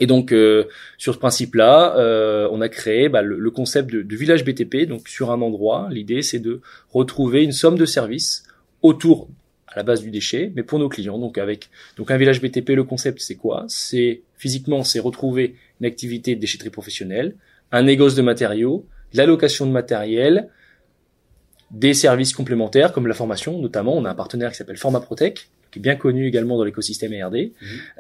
Et 0.01 0.07
donc 0.07 0.33
euh, 0.33 0.65
sur 0.99 1.15
ce 1.15 1.19
principe-là, 1.19 1.97
euh, 1.97 2.49
on 2.51 2.61
a 2.61 2.69
créé 2.69 3.09
bah, 3.09 3.23
le, 3.23 3.39
le 3.39 3.51
concept 3.51 3.91
de, 3.91 4.17
village 4.17 4.45
BTP. 4.45 4.89
Donc 4.89 5.09
sur 5.09 5.31
un 5.31 5.41
endroit, 5.41 5.89
l'idée 5.91 6.23
c'est 6.23 6.41
de 6.41 6.61
retrouver 6.93 7.45
une 7.45 7.53
somme 7.53 7.79
de 7.79 7.87
services 7.87 8.45
autour 8.83 9.29
à 9.69 9.77
la 9.77 9.83
base 9.83 10.03
du 10.03 10.11
déchet, 10.11 10.53
mais 10.55 10.63
pour 10.63 10.79
nos 10.79 10.89
clients. 10.89 11.19
Donc 11.19 11.39
avec 11.39 11.71
donc 11.97 12.11
un 12.11 12.17
village 12.17 12.41
BTP, 12.41 12.71
le 12.71 12.85
concept 12.85 13.21
c'est 13.21 13.37
quoi? 13.37 13.65
C'est 13.69 14.23
physiquement 14.37 14.83
c'est 14.83 15.01
retrouver 15.01 15.55
une 15.81 15.87
activité 15.87 16.35
de 16.35 16.41
déchetterie 16.41 16.71
professionnelle, 16.71 17.37
un 17.71 17.83
négoce 17.83 18.15
de 18.15 18.23
matériaux, 18.23 18.87
la 19.13 19.27
location 19.27 19.65
de 19.67 19.71
matériel, 19.71 20.49
des 21.71 21.95
services 21.95 22.33
complémentaires 22.33 22.93
comme 22.93 23.07
la 23.07 23.15
formation, 23.15 23.59
notamment 23.59 23.97
on 23.97 24.05
a 24.05 24.11
un 24.11 24.15
partenaire 24.15 24.51
qui 24.51 24.57
s'appelle 24.57 24.77
Forma 24.77 25.01
Protec, 25.01 25.49
qui 25.75 25.81
est 25.81 25.83
bien 25.83 25.97
connu 25.97 26.27
également 26.27 26.57
dans 26.57 26.65
l'écosystème 26.65 27.13
ERD, 27.13 27.51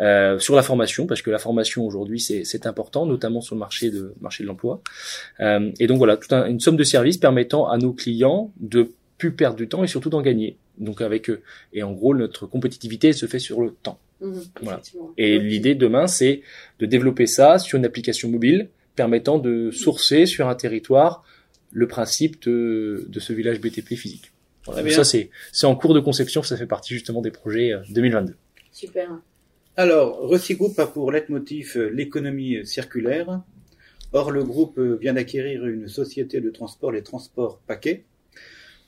euh, 0.00 0.38
sur 0.38 0.54
la 0.54 0.62
formation, 0.62 1.06
parce 1.06 1.20
que 1.22 1.30
la 1.30 1.38
formation 1.38 1.84
aujourd'hui 1.84 2.20
c'est 2.20 2.44
c'est 2.44 2.66
important, 2.66 3.04
notamment 3.04 3.40
sur 3.40 3.56
le 3.56 3.58
marché 3.58 3.90
de 3.90 4.14
marché 4.20 4.44
de 4.44 4.48
l'emploi. 4.48 4.80
Euh, 5.40 5.70
et 5.80 5.86
donc 5.88 5.98
voilà, 5.98 6.16
toute 6.16 6.32
un- 6.32 6.46
une 6.46 6.60
somme 6.60 6.76
de 6.76 6.84
services 6.84 7.18
permettant 7.18 7.66
à 7.68 7.76
nos 7.78 7.92
clients 7.92 8.52
de 8.60 8.92
plus 9.18 9.32
perdre 9.32 9.56
du 9.56 9.68
temps 9.68 9.82
et 9.82 9.88
surtout 9.88 10.08
d'en 10.10 10.22
gagner. 10.22 10.56
Donc 10.78 11.00
avec 11.00 11.28
eux. 11.30 11.40
Et 11.72 11.82
en 11.82 11.92
gros, 11.92 12.14
notre 12.14 12.46
compétitivité 12.46 13.12
se 13.12 13.26
fait 13.26 13.38
sur 13.40 13.60
le 13.60 13.70
temps. 13.82 13.98
Mhm, 14.20 14.42
Voilà. 14.62 14.80
Et 15.18 15.38
l'idée 15.38 15.74
demain, 15.74 16.06
c'est 16.06 16.42
de 16.78 16.86
développer 16.86 17.26
ça 17.26 17.58
sur 17.58 17.76
une 17.78 17.84
application 17.84 18.28
mobile 18.30 18.68
permettant 18.96 19.38
de 19.38 19.70
sourcer 19.72 20.26
sur 20.26 20.48
un 20.48 20.54
territoire 20.54 21.24
le 21.72 21.88
principe 21.88 22.40
de, 22.46 23.04
de 23.08 23.20
ce 23.20 23.32
village 23.32 23.60
BTP 23.60 23.96
physique. 23.96 24.30
Ça, 24.64 25.04
c'est, 25.04 25.30
c'est 25.52 25.66
en 25.66 25.76
cours 25.76 25.94
de 25.94 26.00
conception, 26.00 26.42
ça 26.42 26.56
fait 26.56 26.66
partie 26.66 26.94
justement 26.94 27.20
des 27.20 27.30
projets 27.30 27.72
euh, 27.72 27.82
2022. 27.90 28.34
Super. 28.72 29.10
Alors, 29.76 30.20
Recigroup 30.20 30.78
a 30.78 30.86
pour 30.86 31.12
leitmotiv 31.12 31.74
euh, 31.76 31.88
l'économie 31.88 32.64
circulaire. 32.66 33.42
Or, 34.12 34.30
le 34.30 34.44
groupe 34.44 34.78
euh, 34.78 34.96
vient 35.00 35.14
d'acquérir 35.14 35.66
une 35.66 35.88
société 35.88 36.40
de 36.40 36.50
transport, 36.50 36.92
les 36.92 37.02
transports 37.02 37.58
paquets. 37.66 38.04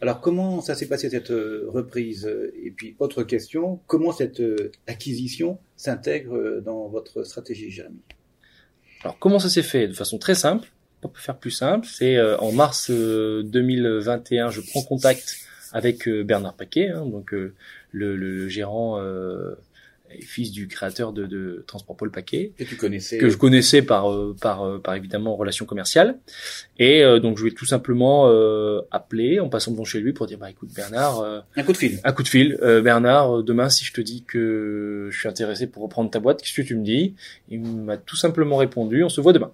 Alors, 0.00 0.20
comment 0.20 0.60
ça 0.60 0.74
s'est 0.74 0.86
passé 0.86 1.10
cette 1.10 1.30
euh, 1.30 1.64
reprise? 1.68 2.30
Et 2.62 2.70
puis, 2.70 2.96
autre 2.98 3.22
question, 3.22 3.80
comment 3.86 4.12
cette 4.12 4.40
euh, 4.40 4.70
acquisition 4.86 5.58
s'intègre 5.76 6.36
euh, 6.36 6.60
dans 6.60 6.88
votre 6.88 7.22
stratégie, 7.24 7.70
Jérémy? 7.70 8.00
Alors, 9.02 9.18
comment 9.18 9.38
ça 9.38 9.48
s'est 9.48 9.62
fait? 9.62 9.88
De 9.88 9.94
façon 9.94 10.18
très 10.18 10.34
simple, 10.34 10.68
on 11.02 11.08
peut 11.08 11.20
faire 11.20 11.38
plus 11.38 11.50
simple, 11.50 11.86
c'est 11.90 12.16
euh, 12.16 12.36
en 12.38 12.52
mars 12.52 12.90
euh, 12.90 13.42
2021, 13.44 14.50
je 14.50 14.60
prends 14.60 14.82
contact 14.82 15.36
avec 15.76 16.08
euh, 16.08 16.22
Bernard 16.24 16.54
Paquet, 16.54 16.88
hein, 16.88 17.04
donc 17.06 17.32
euh, 17.34 17.54
le, 17.92 18.16
le- 18.16 18.30
le 18.36 18.48
gérant 18.48 18.98
euh, 19.00 19.54
et 20.16 20.22
fils 20.22 20.52
du 20.52 20.68
créateur 20.68 21.12
de, 21.12 21.26
de 21.26 21.64
Transport 21.66 21.96
Paul 21.96 22.12
Paquet, 22.12 22.52
Que 22.56 22.62
tu 22.62 22.76
connaissais 22.76 23.18
que 23.18 23.28
je 23.28 23.36
connaissais 23.36 23.82
par 23.82 24.12
euh, 24.12 24.36
par 24.40 24.62
euh, 24.64 24.78
par 24.78 24.94
évidemment 24.94 25.34
relation 25.34 25.66
commerciale 25.66 26.16
et 26.78 27.02
euh, 27.02 27.18
donc 27.18 27.38
je 27.38 27.44
vais 27.44 27.50
tout 27.50 27.66
simplement 27.66 28.28
euh, 28.28 28.82
appeler 28.92 29.40
en 29.40 29.48
passant 29.48 29.72
devant 29.72 29.84
chez 29.84 29.98
lui 29.98 30.12
pour 30.12 30.26
dire 30.26 30.38
bah 30.38 30.48
écoute 30.48 30.68
Bernard 30.76 31.18
euh, 31.20 31.40
Un 31.56 31.64
coup 31.64 31.72
de 31.72 31.76
fil. 31.76 31.98
un 32.04 32.12
coup 32.12 32.22
de 32.22 32.28
fil 32.28 32.56
euh, 32.62 32.80
Bernard 32.82 33.42
demain 33.42 33.68
si 33.68 33.84
je 33.84 33.92
te 33.92 34.00
dis 34.00 34.22
que 34.22 35.08
je 35.10 35.18
suis 35.18 35.28
intéressé 35.28 35.66
pour 35.66 35.82
reprendre 35.82 36.08
ta 36.08 36.20
boîte 36.20 36.40
qu'est-ce 36.40 36.54
que 36.54 36.62
tu 36.66 36.76
me 36.76 36.84
dis? 36.84 37.14
Il 37.50 37.60
m'a 37.62 37.96
tout 37.96 38.16
simplement 38.16 38.58
répondu 38.58 39.02
on 39.02 39.08
se 39.08 39.20
voit 39.20 39.32
demain 39.32 39.50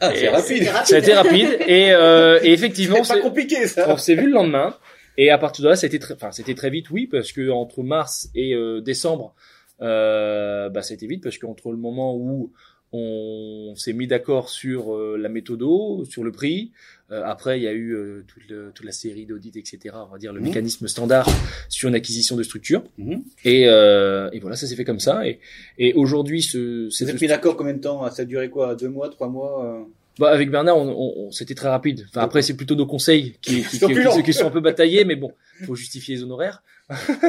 Ah, 0.00 0.12
c'est 0.14 0.28
rapide. 0.28 0.62
C'était 0.62 0.70
rapide. 0.70 0.86
ça 0.86 0.94
a 0.94 0.98
été 1.00 1.12
rapide 1.14 1.48
et, 1.66 1.90
euh, 1.92 2.38
et 2.44 2.52
effectivement 2.52 3.02
C'est 3.02 3.14
pas 3.14 3.20
compliqué, 3.20 3.66
ça. 3.66 3.86
on 3.90 3.96
s'est 3.96 4.14
vu 4.14 4.26
le 4.26 4.32
lendemain 4.34 4.76
et 5.16 5.30
à 5.30 5.38
partir 5.38 5.64
de 5.64 5.68
là, 5.70 5.76
c'était 5.76 5.98
très, 5.98 6.14
enfin, 6.14 6.32
c'était 6.32 6.54
très 6.54 6.70
vite, 6.70 6.90
oui, 6.90 7.06
parce 7.06 7.32
que 7.32 7.50
entre 7.50 7.82
mars 7.82 8.30
et 8.34 8.54
euh, 8.54 8.80
décembre, 8.80 9.34
euh, 9.82 10.68
bah, 10.68 10.82
c'était 10.82 11.06
vite 11.06 11.22
parce 11.22 11.38
qu'entre 11.38 11.70
le 11.70 11.76
moment 11.76 12.16
où 12.16 12.52
on 12.96 13.74
s'est 13.76 13.92
mis 13.92 14.06
d'accord 14.06 14.48
sur 14.48 14.94
euh, 14.94 15.16
la 15.18 15.28
méthodo, 15.28 16.04
sur 16.04 16.22
le 16.22 16.30
prix, 16.30 16.70
euh, 17.10 17.22
après 17.24 17.58
il 17.58 17.64
y 17.64 17.66
a 17.66 17.72
eu 17.72 17.92
euh, 17.92 18.24
toute, 18.28 18.48
le- 18.48 18.70
toute 18.72 18.86
la 18.86 18.92
série 18.92 19.26
d'audits, 19.26 19.50
etc. 19.56 19.78
On 20.08 20.12
va 20.12 20.18
dire 20.18 20.32
le 20.32 20.38
Mhm. 20.40 20.46
mécanisme 20.46 20.86
standard 20.86 21.28
sur 21.68 21.88
une 21.88 21.96
acquisition 21.96 22.36
de 22.36 22.44
structure. 22.44 22.84
Mhm. 22.98 23.24
Et, 23.44 23.64
euh, 23.66 24.30
et 24.32 24.38
voilà, 24.38 24.54
ça 24.54 24.68
s'est 24.68 24.76
fait 24.76 24.84
comme 24.84 25.00
ça. 25.00 25.26
Et, 25.26 25.40
et 25.76 25.92
aujourd'hui, 25.94 26.40
ce, 26.42 26.86
Vous 27.02 27.10
êtes 27.10 27.20
mis 27.20 27.26
d'accord 27.26 27.56
combien 27.56 27.74
de 27.74 27.80
temps? 27.80 28.08
Ça 28.12 28.22
a 28.22 28.24
duré 28.24 28.48
quoi? 28.48 28.76
Deux 28.76 28.88
mois, 28.88 29.08
trois 29.08 29.28
mois 29.28 29.64
euh? 29.64 29.82
Bah, 30.18 30.30
avec 30.30 30.50
Bernard, 30.50 30.76
on, 30.78 30.88
on- 30.88 31.26
on- 31.26 31.30
c'était 31.30 31.54
très 31.54 31.68
rapide. 31.68 32.04
Enfin, 32.08 32.20
après, 32.22 32.42
c'est 32.42 32.56
plutôt 32.56 32.74
nos 32.74 32.86
conseils 32.86 33.36
qui, 33.42 33.62
qui, 33.64 33.76
sont 33.78 33.88
qui- 33.88 34.22
qui- 34.22 34.32
sont 34.32 34.46
un 34.46 34.50
peu 34.50 34.60
bataillés, 34.60 35.04
mais 35.04 35.16
bon, 35.16 35.32
faut 35.64 35.74
justifier 35.74 36.16
les 36.16 36.22
honoraires. 36.22 36.62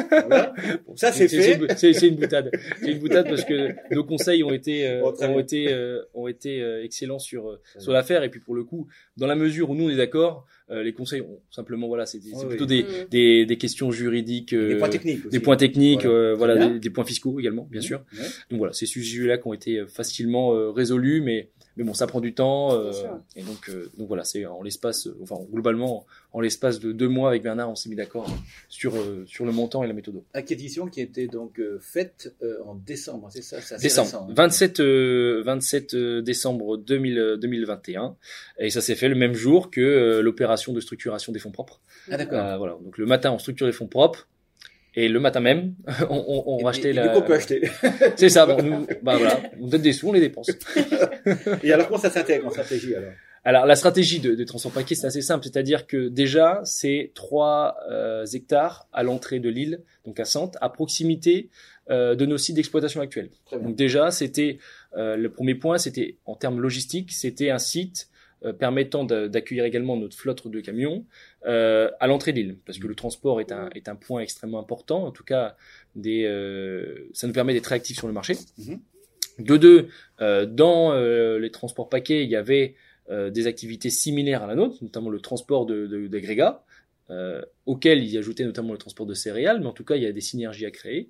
Voilà. 0.09 0.53
Bon, 0.85 0.95
Ça, 0.97 1.11
c'est 1.13 1.27
fait. 1.29 1.55
une- 1.55 1.67
C'est 1.77 1.93
c'est 1.93 2.07
une 2.09 2.15
boutade. 2.15 2.51
C'est 2.81 2.91
une 2.91 2.99
boutade 2.99 3.27
parce 3.29 3.45
que 3.45 3.69
nos 3.93 4.03
conseils 4.03 4.43
ont 4.43 4.51
été 4.51 4.87
euh, 4.87 5.01
Bon, 5.01 5.11
très 5.13 5.27
ont 5.27 5.39
été 5.39 5.71
euh, 5.71 6.01
ont 6.13 6.27
été 6.27 6.61
euh, 6.61 6.83
excellents 6.83 7.19
sur 7.19 7.49
euh, 7.49 7.61
sur 7.79 7.93
l'affaire 7.93 8.23
et 8.23 8.29
puis 8.29 8.39
pour 8.41 8.53
le 8.55 8.63
coup, 8.65 8.87
dans 9.17 9.27
la 9.27 9.35
mesure 9.35 9.69
où 9.69 9.75
nous 9.75 9.85
on 9.85 9.89
est 9.89 9.95
d'accord, 9.95 10.45
euh, 10.71 10.83
les 10.83 10.91
conseils 10.93 11.21
ont 11.21 11.39
simplement 11.51 11.87
voilà, 11.87 12.05
c'est 12.05 12.19
c'est 12.21 12.35
Oui, 12.35 12.47
plutôt 12.49 12.65
des, 12.65 12.83
Mhm. 12.83 12.89
des 13.11 13.45
des 13.45 13.57
questions 13.57 13.91
juridiques, 13.91 14.53
Des 14.53 14.73
euh, 14.73 14.77
points 14.77 14.89
techniques 14.89 15.19
aussi. 15.25 15.29
des 15.29 15.39
points 15.39 15.57
techniques, 15.57 16.03
Voilà. 16.05 16.17
euh, 16.17 16.35
voilà, 16.35 16.67
des, 16.67 16.79
des 16.79 16.89
points 16.89 17.05
fiscaux 17.05 17.39
également, 17.39 17.65
bien 17.71 17.79
Mhm. 17.81 17.85
sûr. 17.87 18.03
Ouais. 18.13 18.25
Donc 18.51 18.57
voilà, 18.59 18.73
ces 18.73 18.85
sujets-là 18.85 19.37
qui 19.37 19.47
ont 19.47 19.53
été 19.53 19.79
euh, 19.79 19.87
facilement 19.87 20.53
euh, 20.53 20.71
résolus, 20.71 21.21
mais 21.21 21.49
mais 21.77 21.83
bon, 21.83 21.93
ça 21.93 22.07
prend 22.07 22.21
du 22.21 22.33
temps. 22.33 22.73
euh, 22.73 22.91
et 23.35 23.43
donc 23.43 23.69
euh, 23.69 23.89
donc 23.97 24.07
voilà, 24.07 24.23
c'est 24.23 24.45
en 24.45 24.61
l'espace, 24.61 25.07
euh, 25.07 25.17
enfin 25.21 25.37
globalement 25.51 26.05
en 26.31 26.41
l'espace 26.41 26.79
de 26.79 26.91
deux 26.91 27.07
mois 27.07 27.29
avec 27.29 27.43
Bernard, 27.43 27.69
on 27.69 27.75
s'est 27.75 27.89
mis 27.89 27.95
d'accord 27.95 28.27
sur 28.69 28.95
euh, 28.95 29.23
sur 29.27 29.45
le 29.45 29.51
montant 29.51 29.83
et 29.83 29.87
la 29.87 29.93
méthode. 29.93 30.21
Acquisition 30.33 30.87
qui 30.87 31.01
était 31.01 31.27
donc 31.27 31.59
euh, 31.59 31.79
faite 31.81 32.33
euh, 32.43 32.57
en 32.65 32.75
décembre, 32.75 33.29
c'est 33.31 33.41
ça 33.41 33.57
Décembre, 33.77 34.07
récent, 34.07 34.27
hein. 34.29 34.33
27 34.35 34.79
euh, 34.79 35.43
27 35.45 35.93
euh, 35.93 36.21
décembre 36.21 36.77
2000, 36.77 37.17
euh, 37.19 37.37
2021, 37.37 38.15
et 38.59 38.69
ça 38.69 38.81
s'est 38.81 38.95
fait 38.95 39.09
le 39.09 39.15
même 39.15 39.33
jour 39.33 39.71
que 39.71 39.81
euh, 39.81 40.21
l'opération 40.21 40.73
de 40.73 40.79
structuration 40.79 41.31
des 41.31 41.39
fonds 41.39 41.51
propres. 41.51 41.81
Ah 42.11 42.17
d'accord. 42.17 42.39
Euh, 42.39 42.57
voilà, 42.57 42.77
donc 42.83 42.97
le 42.97 43.05
matin 43.05 43.31
on 43.31 43.39
structure 43.39 43.65
les 43.67 43.73
fonds 43.73 43.87
propres. 43.87 44.27
Et 44.95 45.07
le 45.09 45.19
matin 45.19 45.39
même, 45.41 45.73
on, 46.09 46.23
on, 46.27 46.43
on 46.47 46.59
Et- 46.59 46.63
rachetait 46.63 46.87
et- 46.87 46.91
et 46.91 46.93
la. 46.93 47.07
du 47.07 47.13
coup, 47.13 47.19
on 47.19 47.27
peut 47.27 47.33
acheter. 47.33 47.69
C'est 48.15 48.29
ça. 48.29 48.45
Bon, 48.45 48.61
nous, 48.61 48.87
bah 49.03 49.17
voilà, 49.17 49.41
on 49.59 49.67
donne 49.67 49.81
des 49.81 49.93
sous, 49.93 50.09
on 50.09 50.13
les 50.13 50.21
dépense. 50.21 50.49
Et 51.63 51.71
alors 51.71 51.87
comment 51.87 51.99
ça 51.99 52.09
s'intègre 52.09 52.47
en 52.47 52.51
stratégie 52.51 52.95
alors? 52.95 53.11
Alors 53.47 53.67
la 53.67 53.75
stratégie 53.75 54.19
de, 54.19 54.33
de 54.33 54.43
transport 54.43 54.71
paquet 54.71 54.95
c'est 54.95 55.05
assez 55.05 55.21
simple, 55.21 55.43
c'est-à-dire 55.43 55.85
que 55.85 56.07
déjà 56.07 56.61
c'est 56.63 57.11
3 57.13 57.77
hectares 58.33 58.87
à 58.91 59.03
l'entrée 59.03 59.39
de 59.39 59.49
l'île, 59.49 59.81
donc 60.05 60.19
à 60.19 60.25
Sante, 60.25 60.57
à 60.61 60.69
proximité 60.69 61.49
euh, 61.91 62.15
de 62.15 62.25
nos 62.25 62.39
sites 62.39 62.55
d'exploitation 62.55 63.01
actuels. 63.01 63.29
Donc 63.51 63.75
déjà 63.75 64.09
c'était 64.09 64.57
euh, 64.97 65.15
le 65.15 65.29
premier 65.29 65.53
point, 65.53 65.77
c'était 65.77 66.17
en 66.25 66.35
termes 66.35 66.59
logistiques, 66.59 67.11
c'était 67.11 67.51
un 67.51 67.59
site 67.59 68.07
euh, 68.43 68.51
permettant 68.51 69.03
d'accueillir 69.03 69.65
également 69.65 69.95
notre 69.95 70.17
flotte 70.17 70.47
de 70.47 70.59
camions 70.59 71.05
euh, 71.45 71.89
à 71.99 72.07
l'entrée 72.07 72.33
de 72.33 72.39
l'île, 72.39 72.57
parce 72.65 72.79
que 72.79 72.87
le 72.87 72.95
transport 72.95 73.39
est 73.39 73.51
un, 73.51 73.69
est 73.75 73.87
un 73.87 73.95
point 73.95 74.21
extrêmement 74.21 74.59
important. 74.59 75.05
En 75.05 75.11
tout 75.11 75.23
cas, 75.23 75.55
des, 75.95 76.23
euh, 76.25 77.07
ça 77.13 77.27
nous 77.27 77.33
permet 77.33 77.53
d'être 77.53 77.67
réactifs 77.67 77.97
sur 77.97 78.07
le 78.07 78.13
marché. 78.13 78.35
Mhm. 78.57 78.79
De 79.39 79.57
deux, 79.57 79.87
euh, 80.21 80.45
dans 80.45 80.93
les 80.95 81.51
transports 81.51 81.89
paquets, 81.89 82.23
il 82.23 82.29
y 82.29 82.35
avait 82.35 82.75
des 83.09 83.45
activités 83.45 83.91
similaires 83.91 84.41
à 84.41 84.47
la 84.47 84.55
nôtre, 84.55 84.77
notamment 84.81 85.11
le 85.11 85.19
transport 85.19 85.67
de- 85.67 85.85
de- 85.85 86.07
d'agrégats, 86.07 86.63
euh, 87.11 87.39
auxquels 87.67 88.03
il 88.03 88.09
y 88.09 88.17
ajoutait 88.17 88.45
notamment 88.45 88.71
le 88.71 88.79
transport 88.79 89.05
de 89.05 89.13
céréales, 89.13 89.59
mais 89.59 89.67
en 89.67 89.73
tout 89.73 89.83
cas, 89.83 89.95
il 89.95 90.01
y 90.01 90.07
a 90.07 90.11
des 90.11 90.21
synergies 90.21 90.65
à 90.65 90.71
créer, 90.71 91.09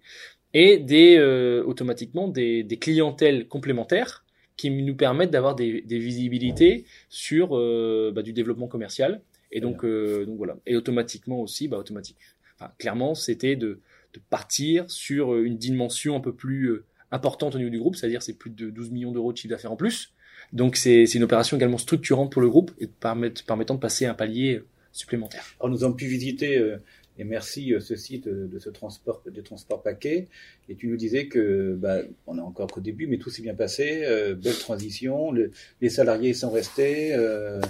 et 0.54 0.78
des, 0.78 1.18
automatiquement 1.66 2.28
des, 2.28 2.64
des 2.64 2.78
clientèles 2.78 3.48
complémentaires 3.48 4.26
qui 4.58 4.70
nous 4.70 4.96
permettent 4.96 5.32
d'avoir 5.32 5.56
des, 5.56 5.82
des 5.82 6.00
visibilités 6.00 6.86
sur 7.10 7.58
euh, 7.58 8.12
bah, 8.14 8.24
du 8.24 8.34
développement 8.34 8.68
commercial 8.68 9.22
Et 9.56 9.62
donc, 9.62 9.86
euh, 9.86 10.26
donc 10.26 10.38
voilà. 10.38 10.58
Et 10.66 10.76
automatiquement 10.76 11.40
aussi, 11.40 11.70
bah 11.70 11.78
automatique. 11.78 12.18
Enfin, 12.60 12.72
clairement, 12.78 13.16
c'était 13.16 13.56
de, 13.56 13.80
de 14.14 14.22
partir 14.30 14.84
sur 14.92 15.36
une 15.38 15.58
dimension 15.58 16.16
un 16.16 16.20
peu 16.20 16.34
plus 16.34 16.66
euh, 16.66 16.86
importante 17.12 17.56
au 17.56 17.58
niveau 17.58 17.70
du 17.70 17.80
groupe, 17.80 17.96
c'est-à-dire 17.96 18.22
c'est 18.22 18.38
plus 18.38 18.50
de 18.50 18.70
12 18.70 18.92
millions 18.92 19.14
d'euros 19.14 19.32
de 19.32 19.38
chiffre 19.38 19.54
d'affaires 19.54 19.72
en 19.72 19.78
plus. 19.78 20.14
Donc 20.52 20.76
c'est 20.76 21.06
une 21.06 21.24
opération 21.24 21.56
également 21.56 21.78
structurante 21.78 22.32
pour 22.34 22.42
le 22.42 22.50
groupe 22.50 22.72
et 22.80 22.88
permettant 22.88 23.76
de 23.76 23.80
passer 23.80 24.06
un 24.06 24.14
palier 24.14 24.62
supplémentaire. 24.92 25.46
Alors 25.60 25.70
nous 25.70 25.86
avons 25.86 25.94
pu 25.94 26.06
visiter, 26.06 26.58
euh, 26.58 26.78
et 27.18 27.24
merci, 27.24 27.74
euh, 27.74 27.80
ce 27.80 27.96
site 27.96 28.28
euh, 28.28 28.48
de 28.52 28.60
ce 28.60 28.70
transport, 28.70 29.22
de 29.26 29.42
transport 29.42 29.82
paquet, 29.82 30.28
et 30.70 30.76
tu 30.76 30.88
nous 30.88 30.98
disais 30.98 31.28
que, 31.28 31.76
bah, 31.78 31.98
on 32.28 32.38
est 32.38 32.42
encore 32.42 32.68
qu'au 32.68 32.82
début, 32.82 33.08
mais 33.08 33.18
tout 33.18 33.30
s'est 33.30 33.42
bien 33.42 33.54
passé, 33.56 34.02
euh, 34.04 34.36
belle 34.36 34.58
transition, 34.58 35.32
le- 35.32 35.52
les 35.82 35.90
salariés 35.90 36.34
sont 36.34 36.52
restés, 36.52 37.14
euh, 37.16 37.62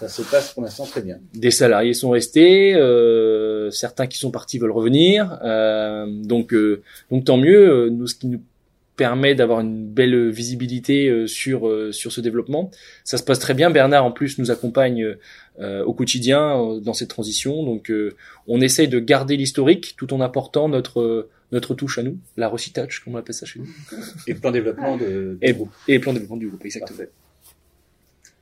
ça 0.00 0.08
se 0.08 0.22
passe 0.22 0.52
pour 0.52 0.62
l'instant 0.62 0.84
très 0.86 1.02
bien. 1.02 1.18
Des 1.34 1.50
salariés 1.50 1.94
sont 1.94 2.10
restés, 2.10 2.74
euh, 2.74 3.70
certains 3.70 4.06
qui 4.06 4.18
sont 4.18 4.30
partis 4.30 4.58
veulent 4.58 4.70
revenir, 4.72 5.38
euh, 5.44 6.06
donc 6.08 6.54
donc 7.10 7.24
tant 7.24 7.36
mieux. 7.36 7.88
Nous, 7.90 8.06
ce 8.06 8.14
qui 8.14 8.26
nous 8.26 8.40
permet 8.98 9.34
d'avoir 9.34 9.60
une 9.60 9.86
belle 9.88 10.28
visibilité 10.28 11.08
euh, 11.08 11.26
sur 11.26 11.66
euh, 11.66 11.90
sur 11.92 12.12
ce 12.12 12.20
développement. 12.20 12.70
Ça 13.04 13.16
se 13.16 13.22
passe 13.22 13.38
très 13.38 13.54
bien. 13.54 13.70
Bernard 13.70 14.04
en 14.04 14.12
plus 14.12 14.38
nous 14.38 14.50
accompagne 14.50 15.16
euh, 15.60 15.82
au 15.84 15.94
quotidien 15.94 16.78
dans 16.82 16.92
cette 16.92 17.08
transition. 17.08 17.62
Donc 17.64 17.90
on 18.46 18.60
essaye 18.60 18.88
de 18.88 18.98
garder 18.98 19.38
l'historique 19.38 19.94
tout 19.96 20.12
en 20.12 20.20
apportant 20.20 20.68
notre 20.68 21.28
notre 21.50 21.74
touche 21.74 21.96
à 21.96 22.02
nous, 22.02 22.18
la 22.36 22.46
Rossi 22.46 22.74
Touch, 22.74 23.02
comme 23.02 23.14
on 23.14 23.18
appelle 23.18 23.34
ça 23.34 23.46
chez 23.46 23.58
nous, 23.58 23.66
Et 24.26 24.34
le 24.34 24.38
plan 24.38 24.50
de 24.50 24.56
développement 24.58 24.98
de, 24.98 25.38
et, 25.40 25.46
du 25.46 25.54
groupe. 25.54 25.70
et 25.88 25.94
le 25.94 26.00
plan 26.00 26.12
développement 26.12 26.36
du 26.36 26.48
groupe, 26.48 26.62
exactement. 26.66 26.98
Parfait. 26.98 27.10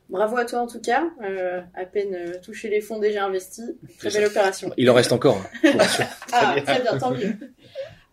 Bravo 0.09 0.37
à 0.37 0.45
toi 0.45 0.61
en 0.61 0.67
tout 0.67 0.81
cas. 0.81 1.05
Euh, 1.23 1.61
à 1.75 1.85
peine 1.85 2.15
euh, 2.15 2.33
touché 2.43 2.69
les 2.69 2.81
fonds 2.81 2.99
déjà 2.99 3.25
investis. 3.25 3.65
Très 3.99 4.11
belle 4.11 4.27
opération. 4.27 4.73
Il 4.77 4.89
en 4.91 4.95
reste 4.95 5.13
encore. 5.13 5.41
hein. 5.65 5.71
Ah, 6.33 6.57
très 6.65 6.83
bien, 6.83 6.99
tant 6.99 7.13
mieux. 7.13 7.33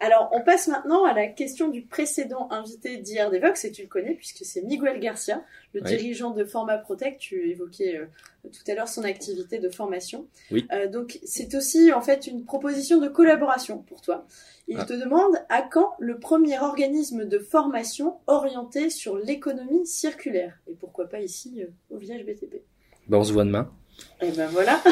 Alors, 0.06 0.28
on 0.34 0.42
passe 0.42 0.68
maintenant 0.68 1.06
à 1.06 1.14
la 1.14 1.28
question 1.28 1.70
du 1.70 1.82
précédent 1.84 2.50
invité 2.52 2.98
d'hier 2.98 3.32
des 3.32 3.40
Vox, 3.40 3.64
et 3.64 3.72
tu 3.72 3.84
le 3.84 3.88
connais 3.88 4.16
puisque 4.16 4.44
c'est 4.44 4.62
Miguel 4.62 5.00
Garcia, 5.00 5.42
le 5.74 5.82
Oui. 5.82 5.88
dirigeant 5.88 6.32
de 6.32 6.44
Format 6.44 6.78
Protect. 6.78 7.20
Tu 7.22 7.50
évoquais 7.52 7.96
euh, 7.96 8.06
tout 8.44 8.70
à 8.70 8.76
l'heure 8.76 8.90
son 8.90 9.04
activité 9.06 9.60
de 9.60 9.70
formation. 9.70 10.28
Oui. 10.52 10.68
Euh, 10.74 10.90
donc, 10.90 11.20
c'est 11.24 11.56
aussi 11.56 11.94
en 11.94 12.02
fait 12.02 12.28
une 12.28 12.44
proposition 12.44 13.00
de 13.00 13.08
collaboration 13.08 13.78
pour 13.78 14.02
toi. 14.02 14.28
Il 14.68 14.78
Ah. 14.78 14.84
te 14.84 14.92
demande 14.92 15.36
à 15.48 15.62
quand 15.62 15.94
le 16.00 16.20
premier 16.20 16.60
organisme 16.60 17.24
de 17.24 17.40
formation 17.40 18.18
orienté 18.28 18.90
sur 18.90 19.18
l'économie 19.18 19.88
circulaire, 19.88 20.60
et 20.68 20.74
pourquoi 20.74 21.08
pas 21.08 21.22
ici 21.22 21.62
euh, 21.64 21.68
au 21.96 21.98
village 21.98 22.26
BTP. 22.26 22.62
Bah, 23.08 23.20
on 23.20 23.24
se 23.24 23.32
voit 23.32 23.46
demain. 23.46 23.72
Et 24.22 24.32
ben 24.32 24.48
voilà. 24.48 24.82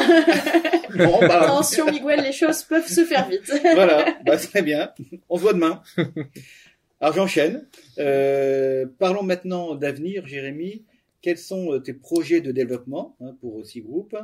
Bon, 0.94 1.20
bah, 1.20 1.44
Attention 1.44 1.90
Miguel, 1.90 2.20
les 2.20 2.32
choses 2.32 2.64
peuvent 2.64 2.86
se 2.86 3.04
faire 3.06 3.26
vite. 3.26 3.50
voilà, 3.74 4.14
bah, 4.26 4.36
très 4.36 4.60
bien. 4.60 4.92
On 5.30 5.38
se 5.38 5.42
voit 5.42 5.54
demain. 5.54 5.82
Alors 7.00 7.14
j'enchaîne. 7.14 7.66
Euh, 7.98 8.86
parlons 8.98 9.22
maintenant 9.22 9.74
d'avenir, 9.74 10.26
Jérémy. 10.26 10.84
Quels 11.22 11.38
sont 11.38 11.72
euh, 11.72 11.78
tes 11.78 11.94
projets 11.94 12.40
de 12.40 12.52
développement 12.52 13.16
hein, 13.20 13.36
pour 13.40 13.56
aussi 13.56 13.80
Group? 13.80 14.14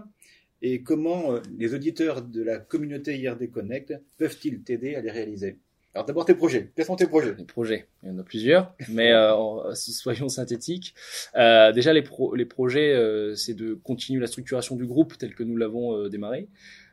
Et 0.61 0.83
comment 0.83 1.33
euh, 1.33 1.41
les 1.57 1.75
auditeurs 1.75 2.23
de 2.23 2.43
la 2.43 2.59
communauté 2.59 3.17
IRD 3.17 3.51
Connect 3.51 3.95
peuvent-ils 4.19 4.63
t'aider 4.63 4.95
à 4.95 5.01
les 5.01 5.11
réaliser? 5.11 5.59
Alors 5.99 6.07
d'abord 6.07 6.25
tes 6.25 6.35
projets. 6.37 6.71
Quels 6.77 6.85
sont 6.85 6.95
tes 6.95 7.09
projets 7.09 7.35
Les 7.37 7.45
projets, 7.45 7.89
il 8.05 8.09
y 8.11 8.13
en 8.13 8.19
a 8.19 8.23
plusieurs, 8.23 8.73
mais 8.89 9.11
euh, 9.11 9.35
en- 9.35 9.75
soyons 9.75 10.29
synthétiques. 10.29 10.95
Euh, 11.35 11.73
déjà, 11.73 11.93
les, 11.93 12.03
pro- 12.03 12.37
les 12.37 12.45
projets, 12.45 12.95
euh, 12.95 13.35
c'est 13.35 13.55
de 13.55 13.75
continuer 13.75 14.21
la 14.21 14.29
structuration 14.29 14.77
du 14.77 14.87
groupe 14.87 15.19
tel 15.19 15.35
que 15.35 15.43
nous 15.43 15.57
l'avons 15.57 15.97
euh, 15.97 16.09
démarré. 16.09 16.47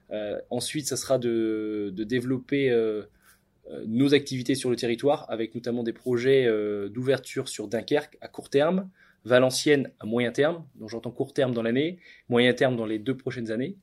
Euh, 0.10 0.40
ensuite, 0.50 0.88
ça 0.88 0.98
sera 0.98 1.20
de, 1.20 1.92
de 1.96 2.04
développer 2.04 2.72
euh, 2.72 3.04
euh, 3.70 3.84
nos 3.86 4.16
activités 4.16 4.56
sur 4.56 4.72
le 4.72 4.76
territoire, 4.76 5.28
avec 5.30 5.54
notamment 5.54 5.84
des 5.84 5.94
projets 5.94 6.48
euh, 6.48 6.90
d'ouverture 6.90 7.48
sur 7.48 7.68
Dunkerque 7.68 8.18
à 8.22 8.28
court 8.28 8.50
terme, 8.50 8.90
Valenciennes 9.24 9.92
à 10.00 10.08
moyen 10.08 10.32
terme, 10.32 10.64
dont 10.76 10.88
j'entends 10.88 11.12
court 11.12 11.34
terme 11.34 11.54
dans 11.54 11.62
l'année, 11.64 12.00
moyen 12.28 12.54
terme 12.54 12.76
dans 12.76 12.86
les 12.88 12.98
deux 12.98 13.18
prochaines 13.18 13.52
années 13.52 13.76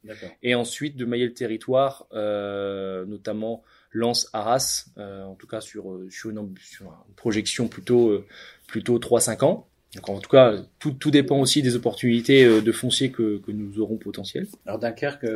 et 0.42 0.54
ensuite 0.56 0.96
de 0.96 1.04
mailler 1.04 1.26
le 1.26 1.34
territoire, 1.34 2.06
euh, 2.12 3.04
notamment 3.06 3.62
Lens 3.92 4.28
Arras, 4.32 4.86
euh, 4.98 5.24
en 5.24 5.34
tout 5.34 5.46
cas 5.46 5.60
sur, 5.60 5.90
euh, 5.90 6.08
sur, 6.10 6.30
une, 6.30 6.54
sur 6.60 6.86
une 6.86 7.14
projection 7.14 7.68
plutôt, 7.68 8.08
euh, 8.10 8.26
plutôt 8.66 8.98
3-5 8.98 9.44
ans. 9.44 9.66
Donc 9.94 10.08
en 10.08 10.18
tout 10.20 10.30
cas, 10.30 10.54
tout, 10.78 10.92
tout 10.92 11.10
dépend 11.10 11.38
aussi 11.38 11.60
des 11.62 11.76
opportunités 11.76 12.44
euh, 12.44 12.60
de 12.60 12.72
foncier 12.72 13.10
que, 13.10 13.38
que 13.38 13.52
nous 13.52 13.78
aurons 13.80 13.96
potentiel. 13.96 14.46
Alors 14.66 14.78
Dunkerque, 14.78 15.26